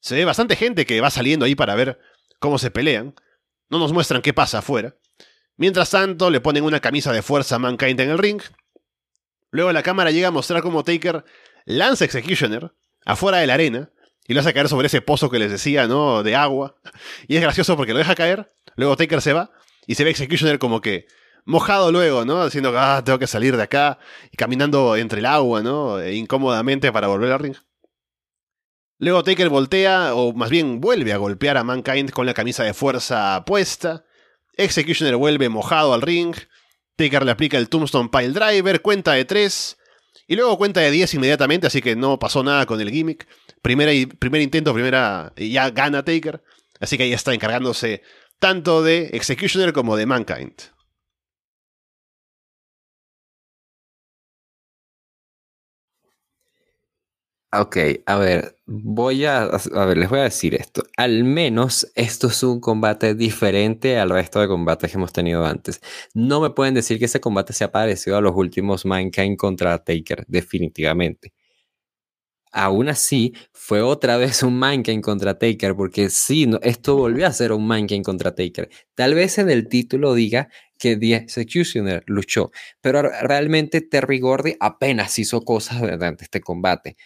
[0.00, 2.00] Se ve bastante gente que va saliendo ahí para ver
[2.40, 3.14] cómo se pelean.
[3.68, 4.96] No nos muestran qué pasa afuera.
[5.56, 8.42] Mientras tanto, le ponen una camisa de fuerza a Mankind en el ring.
[9.52, 11.24] Luego la cámara llega a mostrar cómo Taker
[11.66, 12.72] lanza Executioner
[13.04, 13.90] afuera de la arena
[14.26, 16.24] y lo hace caer sobre ese pozo que les decía, ¿no?
[16.24, 16.74] De agua.
[17.28, 19.52] Y es gracioso porque lo deja caer, luego Taker se va
[19.86, 21.06] y se ve Executioner como que
[21.44, 22.44] mojado luego, ¿no?
[22.44, 23.98] Diciendo, ah, tengo que salir de acá
[24.30, 26.00] y caminando entre el agua, ¿no?
[26.00, 27.56] E incómodamente para volver al ring.
[28.98, 32.72] Luego Taker voltea, o más bien vuelve a golpear a Mankind con la camisa de
[32.72, 34.04] fuerza puesta.
[34.56, 36.36] Executioner vuelve mojado al ring.
[36.94, 39.76] Taker le aplica el Tombstone Pile Driver, cuenta de 3.
[40.28, 43.26] Y luego cuenta de 10 inmediatamente, así que no pasó nada con el gimmick.
[43.60, 45.32] Primera, primer intento, primera.
[45.36, 46.40] Y ya gana Taker.
[46.78, 48.02] Así que ahí está encargándose
[48.42, 50.54] tanto de Executioner como de Mankind.
[57.54, 57.76] Ok,
[58.06, 60.84] a ver, voy a, a ver, les voy a decir esto.
[60.96, 65.82] Al menos esto es un combate diferente al resto de combates que hemos tenido antes.
[66.14, 69.84] No me pueden decir que ese combate se ha parecido a los últimos Mankind contra
[69.84, 71.34] Taker, definitivamente.
[72.52, 77.52] Aún así, fue otra vez un Mankind contra Taker, porque sí, esto volvió a ser
[77.52, 78.68] un Mankind contra Taker.
[78.94, 80.48] Tal vez en el título diga
[80.78, 82.50] que The Executioner luchó,
[82.80, 86.96] pero realmente Terry Gordy apenas hizo cosas durante este combate.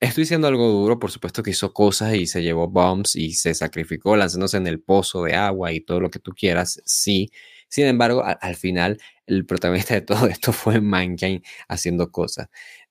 [0.00, 3.52] Estoy diciendo algo duro, por supuesto que hizo cosas y se llevó bombs y se
[3.54, 7.30] sacrificó lanzándose en el pozo de agua y todo lo que tú quieras, sí.
[7.68, 12.48] Sin embargo, al, final, el protagonista de todo esto fue Mankind haciendo cosas.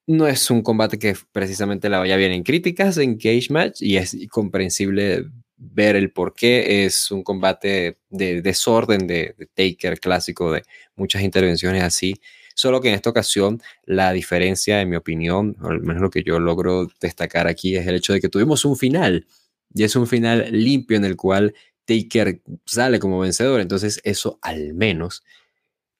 [0.10, 3.98] No es un combate que precisamente la vaya bien en críticas, en Cage Match, y
[3.98, 6.86] es comprensible ver el por qué.
[6.86, 10.64] Es un combate de desorden de Taker clásico, de
[10.96, 12.16] muchas intervenciones así
[12.60, 16.24] Solo que en esta ocasión la diferencia, en mi opinión, o al menos lo que
[16.24, 19.28] yo logro destacar aquí, es el hecho de que tuvimos un final.
[19.74, 21.56] Y es un final limpio en el cual
[21.86, 23.62] Taker sale como vencedor.
[23.62, 25.24] Entonces eso al menos.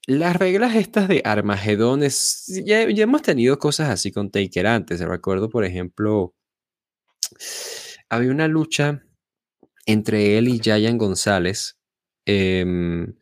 [0.10, 5.02] Las reglas estas de Armagedón ya, hemos tenido cosas así con Taker antes.
[5.02, 6.34] Recuerdo, por ejemplo,
[8.10, 9.04] había una lucha
[9.86, 11.78] entre él y Giant González
[12.26, 13.14] em,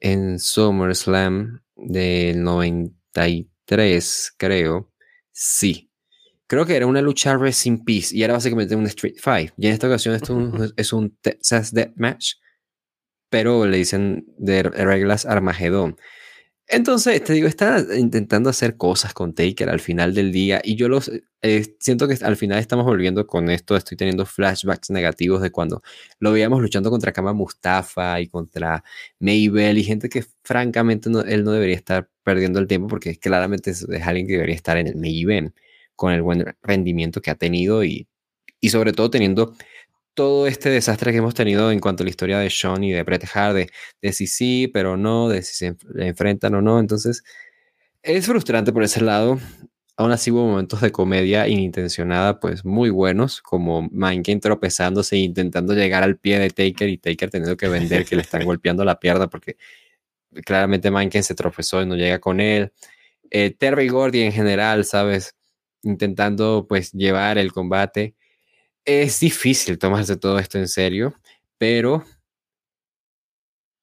[0.00, 4.92] en SummerSlam del 93, creo.
[5.32, 5.90] Sí.
[6.46, 9.54] Creo que era una lucha Racing Peace y era básicamente un Street Fight.
[9.56, 12.34] Y en esta ocasión esto es un Texas Match,
[13.36, 15.98] pero le dicen de reglas Armagedón.
[16.68, 20.88] Entonces, te digo, está intentando hacer cosas con Taker al final del día y yo
[20.88, 21.10] los
[21.42, 25.82] eh, siento que al final estamos volviendo con esto, estoy teniendo flashbacks negativos de cuando
[26.18, 28.82] lo veíamos luchando contra Kama Mustafa y contra
[29.20, 33.86] Mabel y gente que francamente él no debería estar perdiendo el tiempo porque claramente es,
[34.02, 35.52] alguien que debería estar en el main
[35.94, 38.08] con el buen rendimiento que ha tenido y,
[38.60, 39.54] y sobre todo teniendo
[40.16, 43.02] todo este desastre que hemos tenido en cuanto a la historia de Sean y de
[43.02, 43.54] Bret Hart,
[44.02, 46.80] de, si sí, pero no, de si se enfrentan o no.
[46.80, 47.22] Entonces,
[48.02, 49.38] es frustrante por ese lado.
[49.98, 55.74] Aún así hubo momentos de comedia inintencionada, pues muy buenos, como Mankind tropezándose e intentando
[55.74, 58.98] llegar al pie de Taker y Taker teniendo que vender que le están golpeando la
[58.98, 59.56] pierna porque
[60.44, 62.72] claramente Mankind se tropezó y no llega con él.
[63.30, 65.36] Eh, Terry Gordy en general, ¿sabes?
[65.82, 68.14] Intentando pues llevar el combate.
[68.86, 71.14] Es difícil tomarse todo esto en serio,
[71.58, 72.04] pero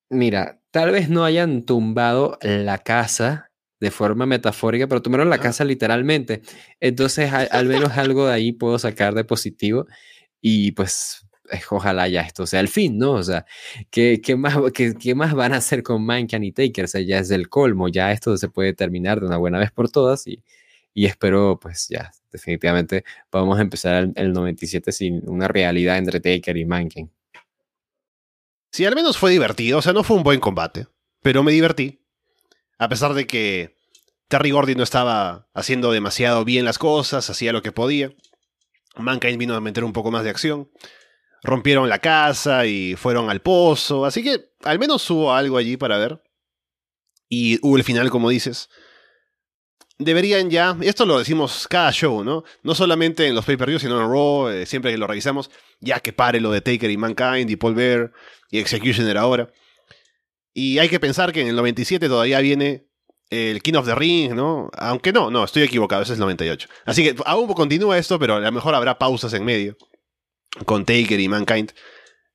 [0.10, 3.51] mira, tal vez no hayan tumbado la casa
[3.82, 6.41] de forma metafórica, pero tumbaron la casa literalmente.
[6.80, 9.88] Entonces, al, menos algo de ahí puedo sacar de positivo
[10.39, 11.28] y pues
[11.70, 13.12] ojalá ya esto sea el fin, ¿no?
[13.12, 13.45] O sea,
[13.91, 16.86] ¿qué, qué más, qué, qué, más van a hacer con Mankind y Taker?
[16.86, 19.72] O sea, ya es del colmo, ya esto se puede terminar de una buena vez
[19.72, 20.41] por todas y,
[20.93, 26.19] y espero, pues ya, definitivamente vamos a empezar el, el 97 sin una realidad entre
[26.19, 27.09] Taker y Mankind.
[28.71, 30.87] Sí, al menos fue divertido, o sea, no fue un buen combate,
[31.21, 32.01] pero me divertí.
[32.79, 33.77] A pesar de que
[34.27, 38.11] Terry Gordy no estaba haciendo demasiado bien las cosas, hacía lo que podía.
[38.97, 40.71] Mankind vino a meter un poco más de acción.
[41.43, 45.97] Rompieron la casa y fueron al pozo, así que al menos hubo algo allí para
[45.97, 46.23] ver.
[47.29, 48.69] Y hubo el final, como dices.
[50.04, 52.43] Deberían ya, esto lo decimos cada show, ¿no?
[52.64, 55.49] No solamente en los pay-per-views, sino en Raw, eh, siempre que lo revisamos,
[55.80, 58.12] ya que pare lo de Taker y Mankind y Paul Bear
[58.49, 59.51] y Executioner ahora.
[60.54, 62.88] Y hay que pensar que en el 97 todavía viene
[63.30, 64.70] el King of the Ring, ¿no?
[64.78, 66.68] Aunque no, no, estoy equivocado, ese es el 98.
[66.86, 69.76] Así que aún continúa esto, pero a lo mejor habrá pausas en medio
[70.66, 71.72] con Taker y Mankind.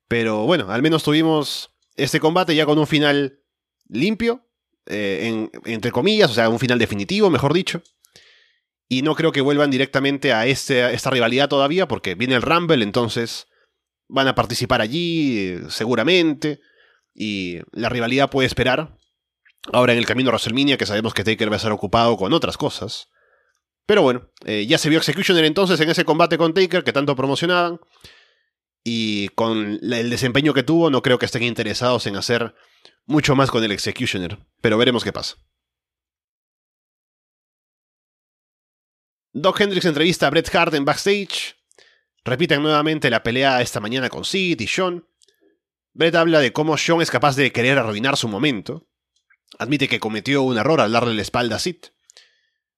[0.09, 3.41] Pero bueno, al menos tuvimos este combate ya con un final
[3.89, 4.47] limpio,
[4.89, 7.82] eh, entre comillas, o sea, un final definitivo, mejor dicho.
[8.89, 12.82] Y no creo que vuelvan directamente a, este, esta rivalidad todavía, porque viene el Rumble,
[12.82, 13.47] entonces
[14.09, 16.61] van a participar allí, seguramente.
[17.14, 18.97] Y la rivalidad puede esperar.
[19.72, 22.32] Ahora en el camino a WrestleMania, que sabemos que Taker va a estar ocupado con
[22.32, 23.09] otras cosas.
[23.84, 27.14] Pero bueno, eh, ya se vio Executioner entonces en ese combate con Taker que tanto
[27.16, 27.80] promocionaban.
[28.84, 32.55] Y con el desempeño que tuvo, no creo que estén interesados en hacer
[33.09, 34.38] mucho más con el Executioner.
[34.61, 35.36] Pero veremos qué pasa.
[39.32, 41.56] Doc Hendricks entrevista a Bret Hart en backstage.
[42.24, 45.06] Repiten nuevamente la pelea esta mañana con Sid y Sean.
[45.94, 48.86] Bret habla de cómo Sean es capaz de querer arruinar su momento.
[49.59, 51.76] Admite que cometió un error al darle la espalda a Sid.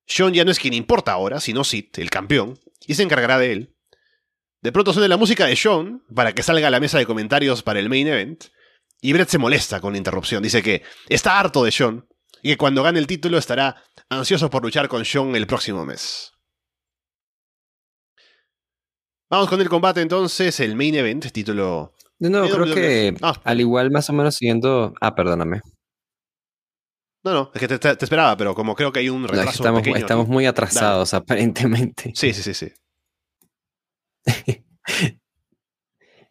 [0.06, 3.52] Sean ya no es quien importa ahora, sino Sid, el campeón, y se encargará de
[3.52, 3.76] él.
[4.60, 7.62] De pronto suena la música de Sean para que salga a la mesa de comentarios
[7.62, 8.44] para el main event,
[9.00, 10.42] y Brett se molesta con la interrupción.
[10.42, 12.06] Dice que está harto de Sean
[12.42, 16.32] y que cuando gane el título estará ansioso por luchar con Sean el próximo mes.
[19.30, 21.94] Vamos con el combate entonces, el main event, título.
[22.18, 23.40] No, creo que ah.
[23.44, 24.92] al igual más o menos siguiendo.
[25.00, 25.60] Ah, perdóname.
[27.22, 29.50] No, no, es que te, esperaba, pero como creo que hay un retraso.
[29.50, 32.12] estamos, estamos muy atrasados, aparentemente.
[32.14, 32.72] Sí, sí, sí, sí.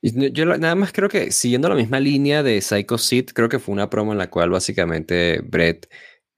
[0.02, 3.74] Yo nada más creo que siguiendo la misma línea de Psycho Sid, creo que fue
[3.74, 5.90] una promo en la cual básicamente Brett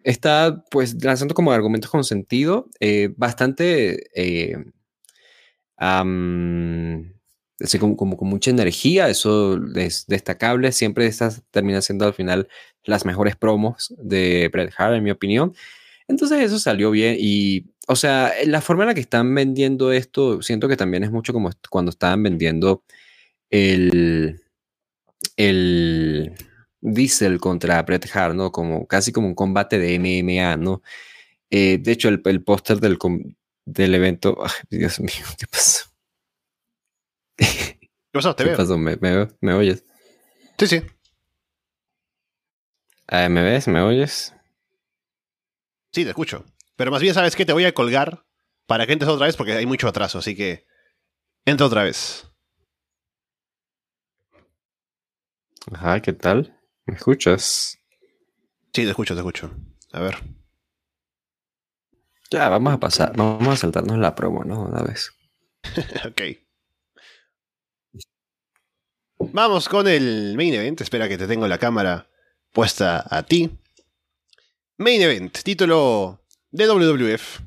[0.03, 4.55] está pues lanzando como argumentos con sentido, eh, bastante eh,
[7.79, 12.47] como, con mucha energía, eso es destacable, siempre estas termina siendo al final
[12.83, 15.53] las mejores promos de Bret Hart, en mi opinión.
[16.07, 20.41] Entonces eso salió bien y, o sea, la forma en la que están vendiendo esto,
[20.41, 22.83] siento que también es mucho como cuando estaban vendiendo
[23.51, 24.41] el,
[25.37, 26.33] el
[26.79, 28.51] Diesel contra Bret Hart, ¿no?
[28.51, 30.81] Como, casi como un combate de MMA, ¿no?
[31.51, 32.97] Eh, de hecho, el, el póster del,
[33.65, 34.37] del evento,
[34.69, 35.85] Dios mío, ¿qué pasó?
[37.37, 37.77] ¿Qué
[38.11, 38.35] pasó?
[38.35, 38.77] ¿Te ¿Qué pasó?
[38.77, 39.83] ¿Me, me, oyes?
[40.57, 40.81] Sí, sí.
[43.07, 43.67] Ah, ¿Me ves?
[43.67, 44.33] ¿Me oyes?
[45.91, 46.45] Sí, te escucho.
[46.77, 47.45] Pero más bien, ¿sabes qué?
[47.45, 48.25] Te voy a colgar
[48.65, 50.65] para que entres otra vez porque hay mucho atraso, así que
[51.45, 52.30] entra otra vez.
[55.69, 56.57] Ajá, ¿qué tal?
[56.85, 57.77] ¿Me escuchas?
[58.73, 59.51] Sí, te escucho, te escucho.
[59.91, 60.17] A ver.
[62.31, 64.61] Ya, vamos a pasar, vamos a saltarnos la promo, ¿no?
[64.63, 65.11] Una vez.
[66.05, 66.21] ok.
[69.33, 70.81] Vamos con el main event.
[70.81, 72.09] Espera que te tengo la cámara
[72.51, 73.51] puesta a ti.
[74.77, 77.41] Main event, título de WWF.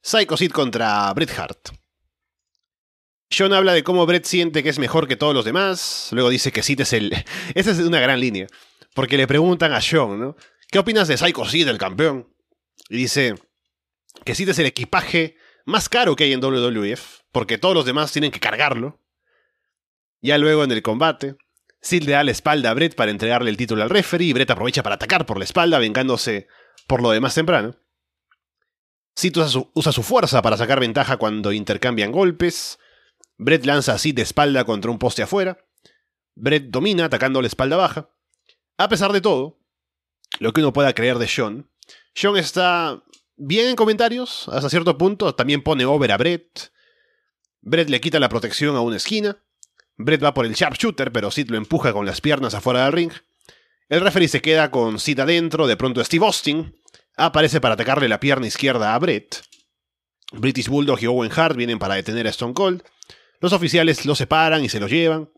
[0.00, 1.79] Psycho Sid contra Bret Hart.
[3.36, 6.08] John habla de cómo Bret siente que es mejor que todos los demás.
[6.12, 7.12] Luego dice que Sid es el.
[7.54, 8.46] Esa es una gran línea.
[8.94, 10.36] Porque le preguntan a John, ¿no?
[10.70, 12.28] ¿Qué opinas de Psycho Sid, el campeón?
[12.88, 13.34] Y dice
[14.24, 17.20] que Sid es el equipaje más caro que hay en WWF.
[17.32, 19.00] Porque todos los demás tienen que cargarlo.
[20.20, 21.36] Ya luego en el combate,
[21.80, 24.50] Sid le da la espalda a Brett para entregarle el título al referee y Brett
[24.50, 26.48] aprovecha para atacar por la espalda, vengándose
[26.86, 27.76] por lo demás temprano.
[29.14, 29.36] Sid
[29.74, 32.78] usa su, fuerza para sacar ventaja cuando intercambian golpes.
[33.42, 35.56] Brett lanza a Sid de espalda contra un poste afuera.
[36.34, 38.10] Brett domina atacando la espalda baja.
[38.76, 39.58] A pesar de todo,
[40.40, 41.70] lo que uno pueda creer de Sean.
[42.14, 43.02] Sean está
[43.36, 45.34] bien en comentarios, hasta cierto punto.
[45.34, 46.70] También pone over a Brett.
[47.62, 49.42] Brett le quita la protección a una esquina.
[49.96, 53.12] Brett va por el sharpshooter, pero Sid lo empuja con las piernas afuera del ring.
[53.88, 55.66] El referee se queda con Sid adentro.
[55.66, 56.78] De pronto Steve Austin
[57.16, 59.42] aparece para atacarle la pierna izquierda a Brett.
[60.32, 62.82] British Bulldog y Owen Hart vienen para detener a Stone Cold.
[63.40, 65.30] Los oficiales lo separan y se lo llevan.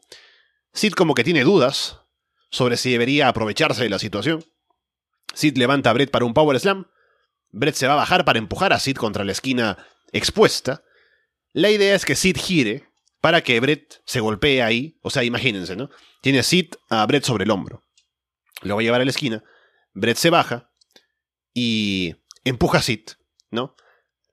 [0.72, 2.00] Sid como que tiene dudas
[2.50, 4.44] sobre si debería aprovecharse de la situación.
[5.34, 6.88] Sid levanta a Brett para un Power Slam.
[7.50, 9.78] Brett se va a bajar para empujar a Sid contra la esquina
[10.12, 10.82] expuesta.
[11.52, 12.88] La idea es que Sid gire
[13.20, 14.98] para que Brett se golpee ahí.
[15.02, 15.90] O sea, imagínense, ¿no?
[16.20, 17.82] Tiene Sid a Brett sobre el hombro.
[18.62, 19.44] Lo va a llevar a la esquina.
[19.92, 20.70] Brett se baja
[21.54, 23.10] y empuja a Sid,
[23.50, 23.76] ¿no?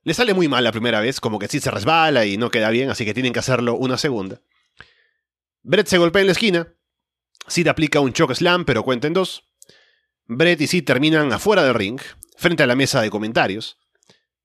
[0.10, 2.72] Le sale muy mal la primera vez, como que Sid se resbala y no queda
[2.72, 4.42] bien, así que tienen que hacerlo una segunda.
[5.62, 6.74] Brett se golpea en la esquina.
[7.48, 9.44] Sid aplica un choke slam, pero cuenta en dos.
[10.26, 12.02] Brett y Sid terminan afuera del ring,
[12.38, 13.78] frente a la mesa de comentarios.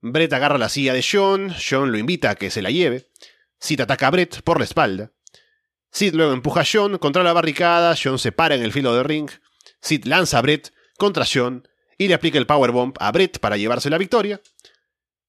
[0.02, 3.08] Brett agarra la silla de Sean, Sean lo invita a que se la lleve.
[3.58, 5.12] Sid ataca a Brett por la espalda.
[5.90, 9.06] Sid luego empuja a Sean contra la barricada, Sean se para en el filo del
[9.06, 9.30] ring.
[9.80, 13.88] Sid lanza a Brett contra Sean y le aplica el powerbomb a Brett para llevarse
[13.88, 14.42] la victoria.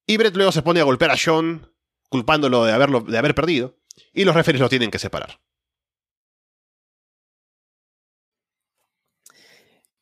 [0.08, 1.72] Y Brett luego se pone a golpear a Sean,
[2.10, 3.78] culpándolo de, haberlo, de haber perdido,
[4.14, 5.40] y los referees lo tienen que separar.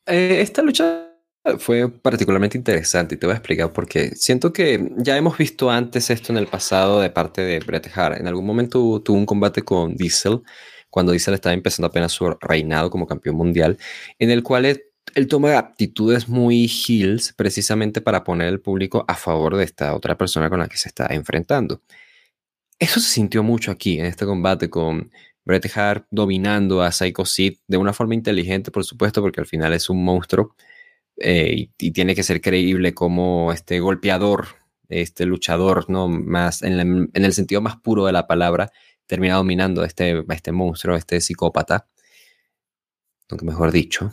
[0.06, 1.10] Eh, esta lucha
[1.58, 4.10] fue particularmente interesante y te voy a explicar por qué.
[4.16, 8.18] Siento que ya hemos visto antes esto en el pasado de parte de Bret Hart.
[8.18, 10.42] En algún momento tuvo un combate con Diesel,
[10.90, 13.78] cuando Diesel estaba empezando apenas su reinado como campeón mundial,
[14.18, 14.64] en el cual
[15.14, 20.16] él, toma actitudes muy heels precisamente para poner el público a favor de esta otra
[20.16, 21.82] persona con la que se está enfrentando.
[22.78, 25.10] Eso se sintió mucho aquí en este combate con
[25.44, 29.72] Bret Hart dominando a Psycho Sid de una forma inteligente, por supuesto, porque al final
[29.72, 30.54] es un monstruo
[31.16, 34.48] eh, y, tiene que ser creíble como este golpeador,
[34.88, 36.08] este luchador, ¿no?
[36.08, 38.72] Más en, el sentido más puro de la palabra,
[39.06, 41.88] termina dominando a este, este monstruo, este psicópata,
[43.28, 44.12] aunque mejor dicho.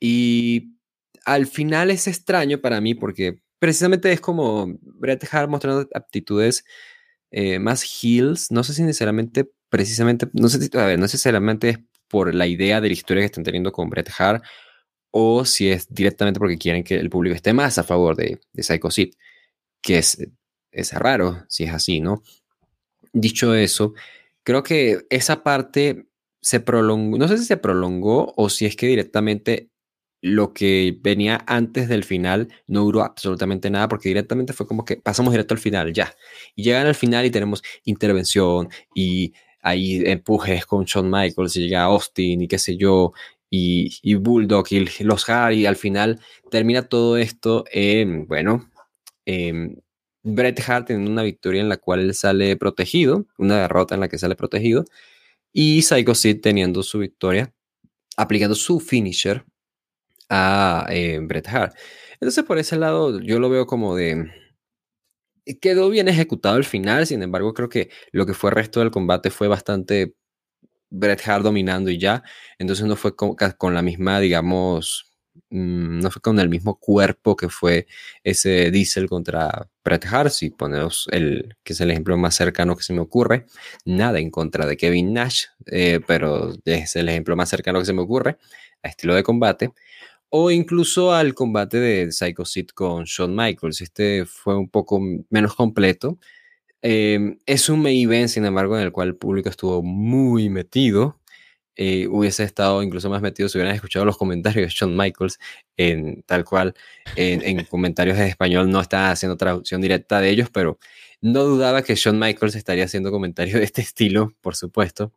[0.00, 0.76] Y
[1.24, 6.64] al final es extraño para mí porque precisamente es como Bret Hart mostrando aptitudes
[7.30, 11.68] eh, más heels, no sé si necesariamente precisamente, no sé si, a ver, no necesariamente
[11.70, 11.78] es
[12.08, 14.44] por la idea de la historia que están teniendo con Bret Hart
[15.10, 18.62] o si es directamente porque quieren que el público esté más a favor de, de
[18.62, 19.14] Psycho Sid,
[19.82, 20.18] que es,
[20.70, 22.22] es raro si es así, ¿no?
[23.12, 23.94] Dicho eso,
[24.42, 26.06] creo que esa parte
[26.40, 29.70] se prolongó, no sé si se prolongó o si es que directamente
[30.26, 34.96] lo que venía antes del final no duró absolutamente nada porque directamente fue como que
[34.96, 36.14] pasamos directo al final, ya.
[36.56, 41.84] Y llegan al final y tenemos intervención y hay empujes con Shawn Michaels y llega
[41.84, 43.12] Austin y qué sé yo,
[43.48, 46.20] y, Bulldog y los Harry, al final
[46.50, 48.68] termina todo esto en, bueno,
[50.24, 54.08] Bret Hart en una victoria en la cual él sale protegido, una derrota en la
[54.08, 54.84] que sale protegido,
[55.52, 57.54] y Psycho Sid teniendo su victoria,
[58.16, 59.44] aplicando su finisher
[60.28, 61.76] a eh, Bret Hart.
[62.14, 64.30] Entonces, por ese lado, yo lo veo como de
[65.54, 68.90] quedó bien ejecutado al final, sin embargo, creo que lo que fue el resto del
[68.90, 70.14] combate fue bastante
[70.90, 72.22] Bret Hart dominando y ya,
[72.58, 75.12] entonces no fue con, la misma, digamos,
[75.50, 77.86] mm, no fue con el mismo cuerpo que fue
[78.24, 82.82] ese Diesel contra Bret Hart, si ponemos el, que es el ejemplo más cercano que
[82.82, 83.46] se me ocurre,
[83.84, 87.92] nada en contra de Kevin Nash, eh, pero es el ejemplo más cercano que se
[87.92, 88.38] me ocurre
[88.82, 89.72] a estilo de combate
[90.30, 93.80] o incluso al combate de Psycho Sid con Shawn Michaels.
[93.80, 95.00] Este fue un poco
[95.30, 96.18] menos completo.
[96.82, 101.20] Em, es un main event, sin embargo, en el cual el público estuvo muy metido.
[101.78, 105.38] Eh, hubiese estado incluso más metido si hubieran escuchado los comentarios de Shawn Michaels,
[105.76, 106.74] en tal cual
[107.16, 110.78] en, comentarios en español no está haciendo traducción directa de ellos, pero
[111.20, 115.12] no dudaba que Shawn Michaels estaría haciendo comentarios de este estilo, por supuesto.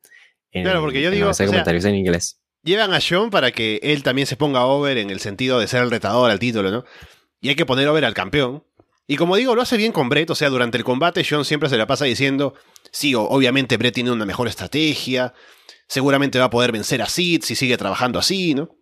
[0.52, 1.32] claro, porque yo digo.
[1.32, 5.20] comentarios en inglés llevan a Sean para que él también se ponga over en el
[5.20, 6.86] sentido de ser el retador al título, ¿no?
[7.42, 8.64] Y hay que poner over al campeón.
[9.08, 11.70] Y como digo, lo hace bien con Brett, o sea, durante el combate Sean siempre
[11.70, 12.54] se la pasa diciendo,
[12.92, 15.34] sí, obviamente Brett tiene una mejor estrategia,
[15.88, 18.76] seguramente va a poder vencer a Sid si sigue trabajando así, ¿no?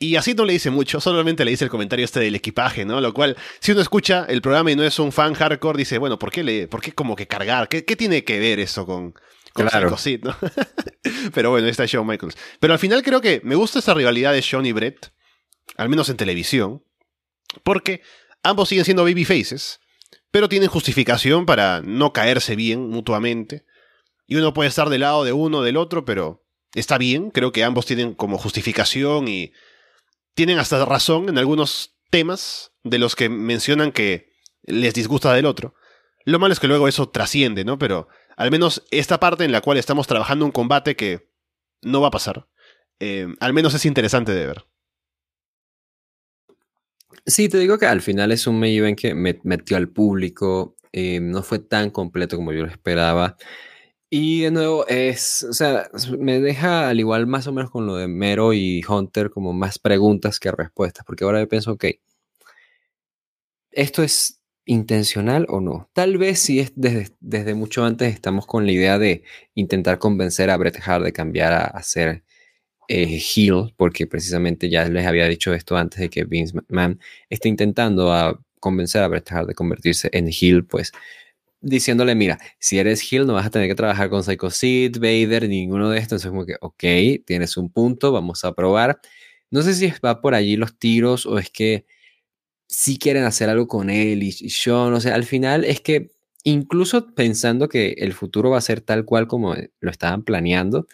[0.00, 2.84] Y a Sid no le dice mucho, solamente le dice el comentario este del equipaje,
[2.84, 3.00] ¿no?
[3.00, 6.20] Lo cual, si uno escucha el programa y no es un fan hardcore, dice, bueno,
[6.20, 7.68] ¿por qué, le, por qué como que cargar?
[7.68, 9.14] ¿Qué, qué tiene que ver eso con,
[9.66, 9.96] claro.
[10.22, 10.36] ¿no?
[11.34, 12.36] Pero bueno, está Shawn Michaels.
[12.60, 15.12] Pero al final creo que me gusta esa rivalidad de Shawn y Brett,
[15.76, 16.82] al menos en televisión,
[17.62, 18.02] porque
[18.42, 19.80] ambos siguen siendo baby faces,
[20.30, 23.64] pero tienen justificación para no caerse bien mutuamente.
[24.26, 26.44] Y uno puede estar del lado de uno o del otro, pero
[26.74, 27.30] está bien.
[27.30, 29.52] Creo que ambos tienen como justificación y
[30.34, 34.32] tienen hasta razón en algunos temas de los que mencionan que
[34.64, 35.74] les disgusta del otro.
[36.24, 37.78] Lo malo es que luego eso trasciende, ¿no?
[37.78, 41.28] Pero al menos esta parte en la cual estamos trabajando un combate que
[41.82, 42.46] no va a pasar,
[43.00, 44.64] eh, al menos es interesante de ver.
[47.26, 50.76] Sí, te digo que al final es un main event que me metió al público,
[50.92, 53.36] eh, no fue tan completo como yo lo esperaba.
[54.08, 57.96] Y de nuevo, es, o sea, me deja al igual más o menos con lo
[57.96, 61.86] de Mero y Hunter como más preguntas que respuestas, porque ahora yo pienso, ok,
[63.72, 64.37] ¿esto es
[64.68, 65.90] intencional o no?
[65.94, 70.50] Tal vez si es desde, desde mucho antes estamos con la idea de intentar convencer
[70.50, 72.22] a Bret Hart de cambiar a, ser
[72.88, 77.00] eh, heel, porque precisamente ya les había dicho esto antes de que Vince McMahon
[77.30, 80.92] esté intentando a convencer a Bret Hart de convertirse en heel, pues
[81.60, 85.48] diciéndole, mira, si eres heel no vas a tener que trabajar con Psycho Sid, Vader,
[85.48, 86.24] ninguno de estos.
[86.24, 89.00] Entonces como que, ok, tienes un punto, vamos a probar.
[89.50, 91.86] No sé si va por allí los tiros o es que
[92.68, 96.10] si quieren hacer algo con él y, y Sean, o sea, al final es que
[96.44, 100.86] incluso pensando que el futuro va a ser tal cual como lo estaban planeando,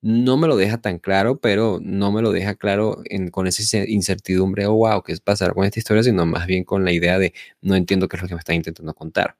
[0.00, 3.02] no me lo deja tan claro, pero no me lo deja claro
[3.32, 6.02] con esa incertidumbre, oh, wow, ¿qué es pasar con esta historia?
[6.02, 8.54] Sino más bien con la idea de no entiendo qué es lo que me está
[8.54, 9.36] intentando contar.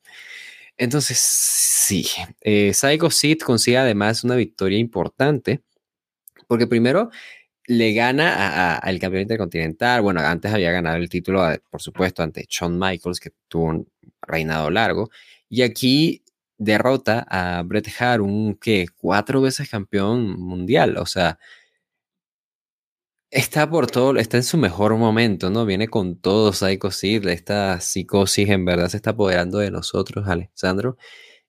[0.77, 2.07] Entonces, sí,
[2.41, 5.61] eh, Psycho Sid consigue además una victoria importante,
[6.49, 7.11] porque primero
[7.69, 10.01] le gana al campeón intercontinental.
[10.01, 13.89] Bueno, antes había ganado el título, por supuesto, ante Shawn Michaels, que tuvo un
[14.23, 15.11] reinado largo.
[15.51, 16.25] Y aquí
[16.57, 20.97] derrota a Bret Hart, un que cuatro veces campeón mundial.
[20.97, 21.39] O sea,
[23.31, 25.67] está por todo, está en su mejor momento, ¿no?
[25.67, 30.97] Viene con todo Psycho Sid, esta psicosis en verdad se está apoderando de nosotros, Alessandro.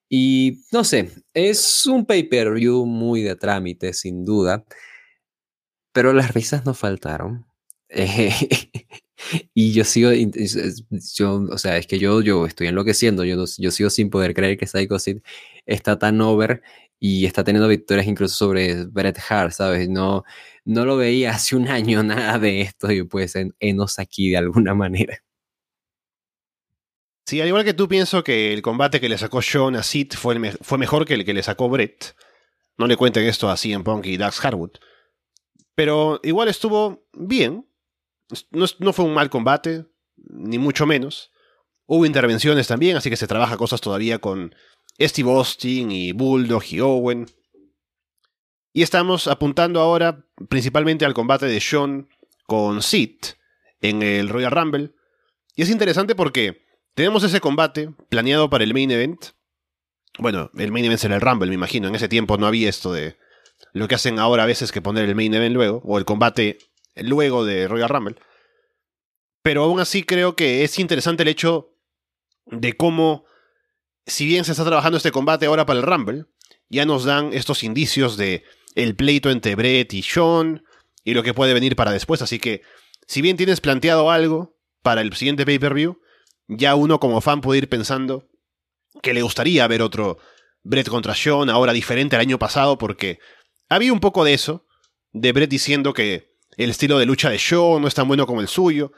[0.09, 4.65] Y no sé, es un pay-per-view muy de trámite, sin duda,
[5.91, 7.45] pero las risas no faltaron.
[9.53, 14.09] y yo sigo, o sea, es que yo, yo estoy enloqueciendo, yo, yo sigo sin
[14.09, 15.19] poder creer que Psycho Sid
[15.65, 16.61] está tan over
[16.99, 19.89] y está teniendo victorias incluso sobre Bret Hart, ¿sabes?
[19.89, 20.23] No,
[20.65, 24.37] no lo veía hace un año nada de esto y pues en, enos aquí de
[24.37, 25.23] alguna manera.
[27.25, 30.13] Sí, al igual que tú pienso que el combate que le sacó Sean a Sid
[30.13, 32.15] fue, fue mejor que el que le sacó Brett.
[32.77, 34.71] No le cuenten esto a CM Punk y Dax Harwood.
[35.79, 37.65] Pero igual estuvo bien.
[38.51, 39.85] No, no fue un mal combate,
[40.17, 41.31] ni mucho menos.
[41.85, 44.53] Hubo intervenciones también, así que se trabaja cosas todavía con
[44.99, 47.27] Steve Austin y Bulldog y Owen.
[48.73, 52.09] Y estamos apuntando ahora principalmente al combate de Sean
[52.45, 53.15] con Sid
[53.79, 54.91] en el Royal Rumble.
[55.55, 56.61] Y es interesante porque
[56.93, 59.27] tenemos ese combate planeado para el main event.
[60.17, 61.87] Bueno, el main event será el Rumble, me imagino.
[61.87, 63.15] En ese tiempo no había esto de
[63.73, 66.57] lo que hacen ahora a veces que poner el main event luego, o el combate
[66.95, 68.15] luego de Royal Rumble.
[69.41, 71.75] Pero aún así creo que es interesante el hecho
[72.45, 73.25] de cómo,
[74.05, 76.25] si bien se está trabajando este combate ahora para el Rumble,
[76.69, 78.43] ya nos dan estos indicios de
[78.75, 80.63] el pleito entre Brett y Sean
[81.03, 82.21] y lo que puede venir para después.
[82.21, 82.61] Así que,
[83.07, 85.99] si bien tienes planteado algo para el siguiente pay-per-view,
[86.47, 88.27] ya uno como fan puede ir pensando
[89.01, 90.17] que le gustaría ver otro
[90.63, 93.19] Brett contra Sean, ahora diferente al año pasado, porque
[93.69, 94.65] había un poco de eso,
[95.13, 98.41] de Brett diciendo que el estilo de lucha de Sean no es tan bueno como
[98.41, 98.91] el suyo,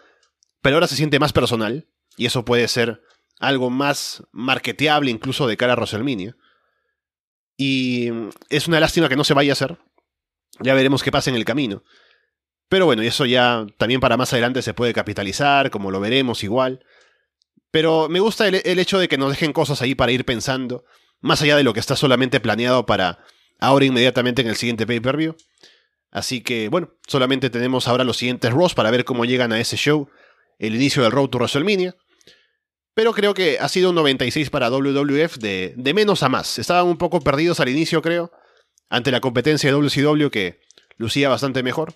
[0.61, 3.01] pero ahora se siente más personal, y eso puede ser
[3.39, 6.35] algo más marketeable incluso de cara a WrestleMania.
[7.57, 8.09] Y
[8.49, 9.77] es una lástima que no se vaya a hacer.
[10.59, 11.83] Ya veremos qué pasa en el camino.
[12.69, 16.43] Pero bueno, y eso ya también para más adelante se puede capitalizar, como lo veremos
[16.43, 16.85] igual.
[17.69, 20.85] Pero me gusta el, hecho de que nos dejen cosas ahí para ir pensando,
[21.19, 23.19] más allá de lo que está solamente planeado para
[23.61, 25.37] ahora inmediatamente en el siguiente pay-per-view.
[26.11, 29.77] Así que bueno, solamente tenemos ahora los siguientes Ross para ver cómo llegan a ese
[29.77, 30.09] show,
[30.59, 31.95] el inicio del Road to WrestleMania.
[32.93, 36.59] Pero creo que ha sido un 96 para WWF de, de menos a más.
[36.59, 38.31] Estaban un poco perdidos al inicio, creo,
[38.89, 40.59] ante la competencia de WCW que
[40.97, 41.95] lucía bastante mejor.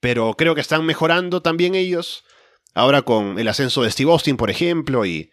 [0.00, 2.24] Pero creo que están mejorando también ellos.
[2.72, 5.30] Ahora con el ascenso de Steve Austin, por ejemplo, y...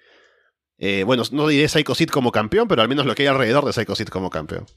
[0.79, 3.65] Eh, bueno, no diré Psycho Sid como campeón, pero al menos lo que hay alrededor
[3.65, 4.67] de Psycho Sid como campeón.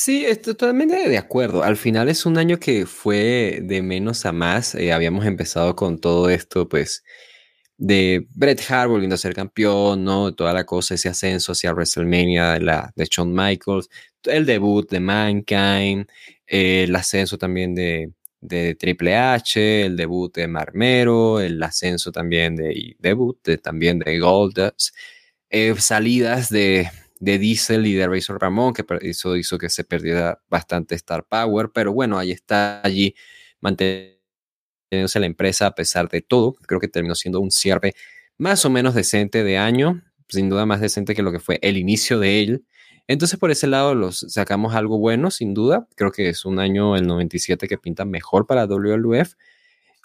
[0.00, 1.64] Sí, estoy totalmente de acuerdo.
[1.64, 4.76] Al final es un año que fue de menos a más.
[4.76, 7.02] Eh, habíamos empezado con todo esto, pues,
[7.78, 10.34] de Bret Hart volviendo a ser campeón, ¿no?
[10.34, 13.88] Toda la cosa, ese ascenso hacia WrestleMania la, de Shawn Michaels,
[14.24, 16.06] el debut de Mankind,
[16.46, 22.54] eh, el ascenso también de, de Triple H, el debut de Marmero, el ascenso también
[22.56, 24.94] de, debut de, también de Goldust,
[25.50, 26.88] eh, salidas de
[27.20, 31.70] de Diesel y de Razor Ramón, que eso hizo que se perdiera bastante Star Power,
[31.72, 33.14] pero bueno, ahí está allí
[33.60, 36.54] manteniéndose la empresa a pesar de todo.
[36.66, 37.94] Creo que terminó siendo un cierre
[38.38, 41.76] más o menos decente de año, sin duda más decente que lo que fue el
[41.76, 42.64] inicio de él.
[43.08, 45.88] Entonces, por ese lado, los sacamos algo bueno, sin duda.
[45.96, 49.34] Creo que es un año, el 97, que pinta mejor para WLF.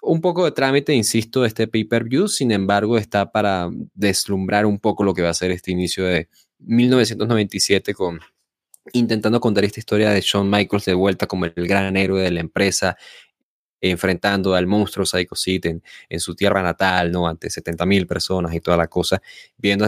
[0.01, 5.13] Un poco de trámite, insisto, este pay-per-view, sin embargo, está para deslumbrar un poco lo
[5.13, 6.29] que va a ser este inicio de
[6.65, 8.19] 1997 con
[8.91, 12.41] intentando contar esta historia de Shawn Michaels de vuelta como el gran héroe de la
[12.41, 12.97] empresa,
[13.79, 15.65] enfrentando al monstruo Psycho Sid
[16.09, 17.27] en, su tierra natal, ¿no?
[17.27, 19.21] Ante 70 mil personas y toda la cosa,
[19.57, 19.87] viendo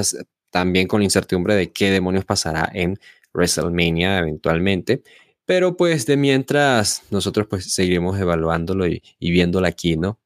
[0.50, 3.00] también con incertidumbre de qué demonios pasará en
[3.34, 5.04] WrestleMania eventualmente.
[5.46, 10.20] Pero pues de mientras nosotros pues seguiremos evaluándolo y, viéndolo aquí, ¿no?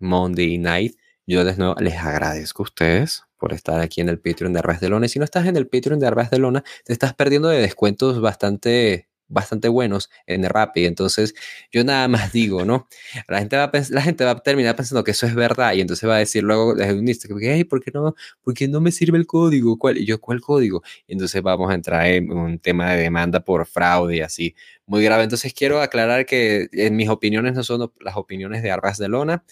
[0.00, 0.96] Monday Night.
[1.26, 4.78] Yo de nuevo les agradezco a ustedes por estar aquí en el Patreon de Arras
[4.78, 5.06] de Lona.
[5.06, 7.60] Y si no estás en el Patreon de Arras de Lona, te estás perdiendo de
[7.60, 10.84] descuentos bastante bastante buenos en Rappi.
[10.84, 11.34] Entonces,
[11.72, 12.86] yo nada más digo, ¿no?
[13.26, 15.80] La gente va a, la gente va a terminar pensando que eso es verdad y
[15.80, 17.08] entonces va a decir luego desde un
[17.40, 19.76] hey, ¿por qué no, por qué no me sirve el código?
[19.76, 19.98] ¿Cuál?
[19.98, 20.84] Y yo, ¿cuál código?
[21.08, 24.54] Y entonces vamos a entrar en un tema de demanda por fraude y así,
[24.86, 25.24] muy grave.
[25.24, 29.42] Entonces, quiero aclarar que en mis opiniones no son las opiniones de Arras de Lona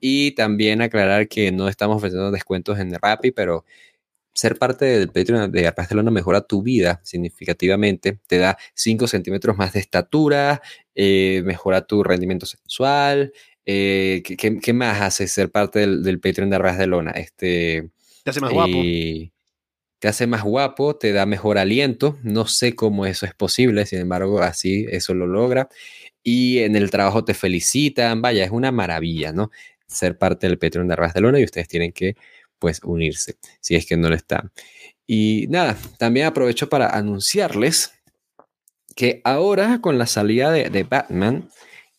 [0.00, 3.64] y también aclarar que no estamos ofreciendo descuentos en Rappi, pero
[4.38, 9.72] ser parte del Patreon de Barcelona mejora tu vida significativamente, te da 5 centímetros más
[9.72, 10.62] de estatura,
[10.94, 13.32] eh, mejora tu rendimiento sexual.
[13.66, 17.10] Eh, ¿qué, más hace ser parte del, Patreon de Barcelona?
[17.10, 17.90] Este,
[18.22, 18.78] te hace más guapo.
[19.98, 22.16] Te hace más guapo, te da mejor aliento.
[22.22, 25.68] No sé cómo eso es posible, sin embargo, así eso lo logra.
[26.22, 28.22] Y en el trabajo te felicitan.
[28.22, 29.50] Vaya, es una maravilla, ¿no?
[29.88, 32.16] Ser parte del Patreon de Barcelona y ustedes tienen que
[32.58, 34.52] pues unirse, si es que no lo están.
[35.06, 37.92] Y nada, también aprovecho para anunciarles
[38.94, 41.48] que ahora con la salida de, Batman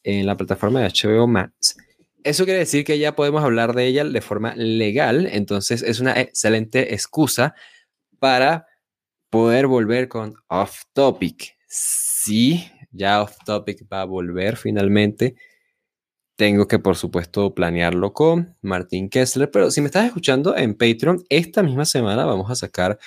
[0.03, 1.77] en la plataforma de HBO Max,
[2.23, 6.19] eso quiere decir que ya podemos hablar de ella de forma legal, entonces es una
[6.19, 7.55] excelente excusa
[8.19, 8.67] para
[9.29, 11.55] poder volver con Off Topic.
[11.67, 15.35] Sí, ya Off Topic va a volver finalmente
[16.39, 19.51] tengo que, por supuesto, planearlo con Martín Kessler.
[19.51, 22.97] Pero si me estás escuchando en Patreon, esta misma semana vamos a sacar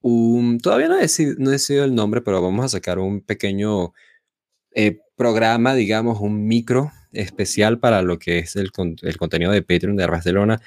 [0.00, 0.58] un.
[0.58, 3.92] Todavía no he decidido, el nombre, pero vamos a sacar un pequeño
[4.74, 10.06] eh, programa, digamos, un micro especial para lo que es el, contenido de Patreon de
[10.08, 10.60] Barcelona.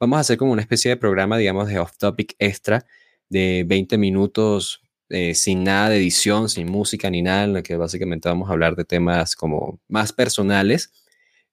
[0.00, 2.84] Vamos a hacer como una especie de programa, digamos, de off-topic extra
[3.28, 7.76] de 20 minutos eh, sin nada de edición, sin música ni nada, en lo que
[7.76, 10.90] básicamente vamos a hablar de temas como más personales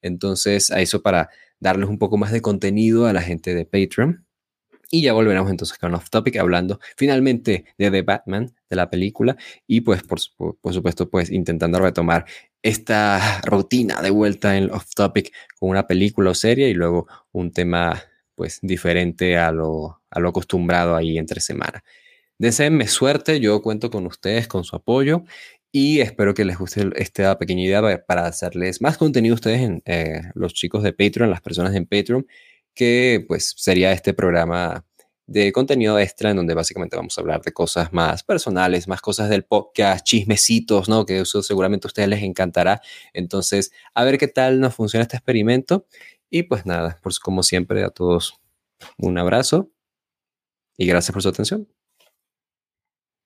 [0.01, 1.29] entonces, a eso para
[1.59, 4.25] darles un poco más de contenido a la gente de Patreon.
[4.89, 9.35] Y ya volveremos entonces con Off Topic hablando finalmente de The Batman, de la película,
[9.67, 12.25] y pues por, supuesto pues intentando retomar
[12.61, 17.51] esta rutina de vuelta en Off Topic con una película o serie y luego un
[17.51, 18.01] tema
[18.35, 21.83] pues diferente a lo, a lo acostumbrado ahí entre semana.
[22.39, 25.23] Deseenme suerte, yo cuento con ustedes, con su apoyo
[25.79, 29.83] y espero que les guste esta pequeña idea para hacerles más contenido a ustedes, en,
[29.85, 32.25] eh, los chicos de Patreon, las personas en Patreon,
[32.73, 34.87] que pues sería este programa
[35.27, 39.29] de contenido extra en donde básicamente vamos a hablar de cosas más personales, más cosas
[39.29, 41.05] del podcast, chismecitos, ¿no?
[41.05, 42.81] Que eso seguramente a ustedes les encantará.
[43.13, 45.85] Entonces, a ver qué tal nos funciona este experimento.
[46.31, 48.41] Y pues nada, pues como siempre a todos
[48.97, 49.69] un abrazo
[50.75, 51.67] y gracias por su atención.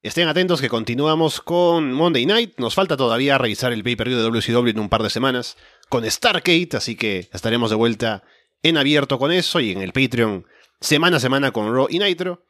[0.04, 2.54] Estén atentos que continuamos con Monday Night.
[2.58, 5.58] Nos falta todavía revisar el pay-per-view de WCW en un par de semanas
[5.89, 8.24] con Stargate, así que estaremos de vuelta
[8.64, 10.47] en abierto con eso y en el Patreon
[10.80, 12.43] semana a semana con Raw y Nitro.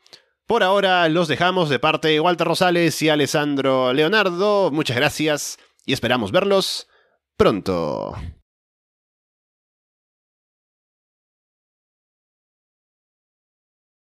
[0.47, 4.71] Por ahora los dejamos de parte de Walter Rosales y Alessandro Leonardo.
[4.71, 6.87] Muchas gracias y esperamos verlos
[7.35, 8.15] pronto.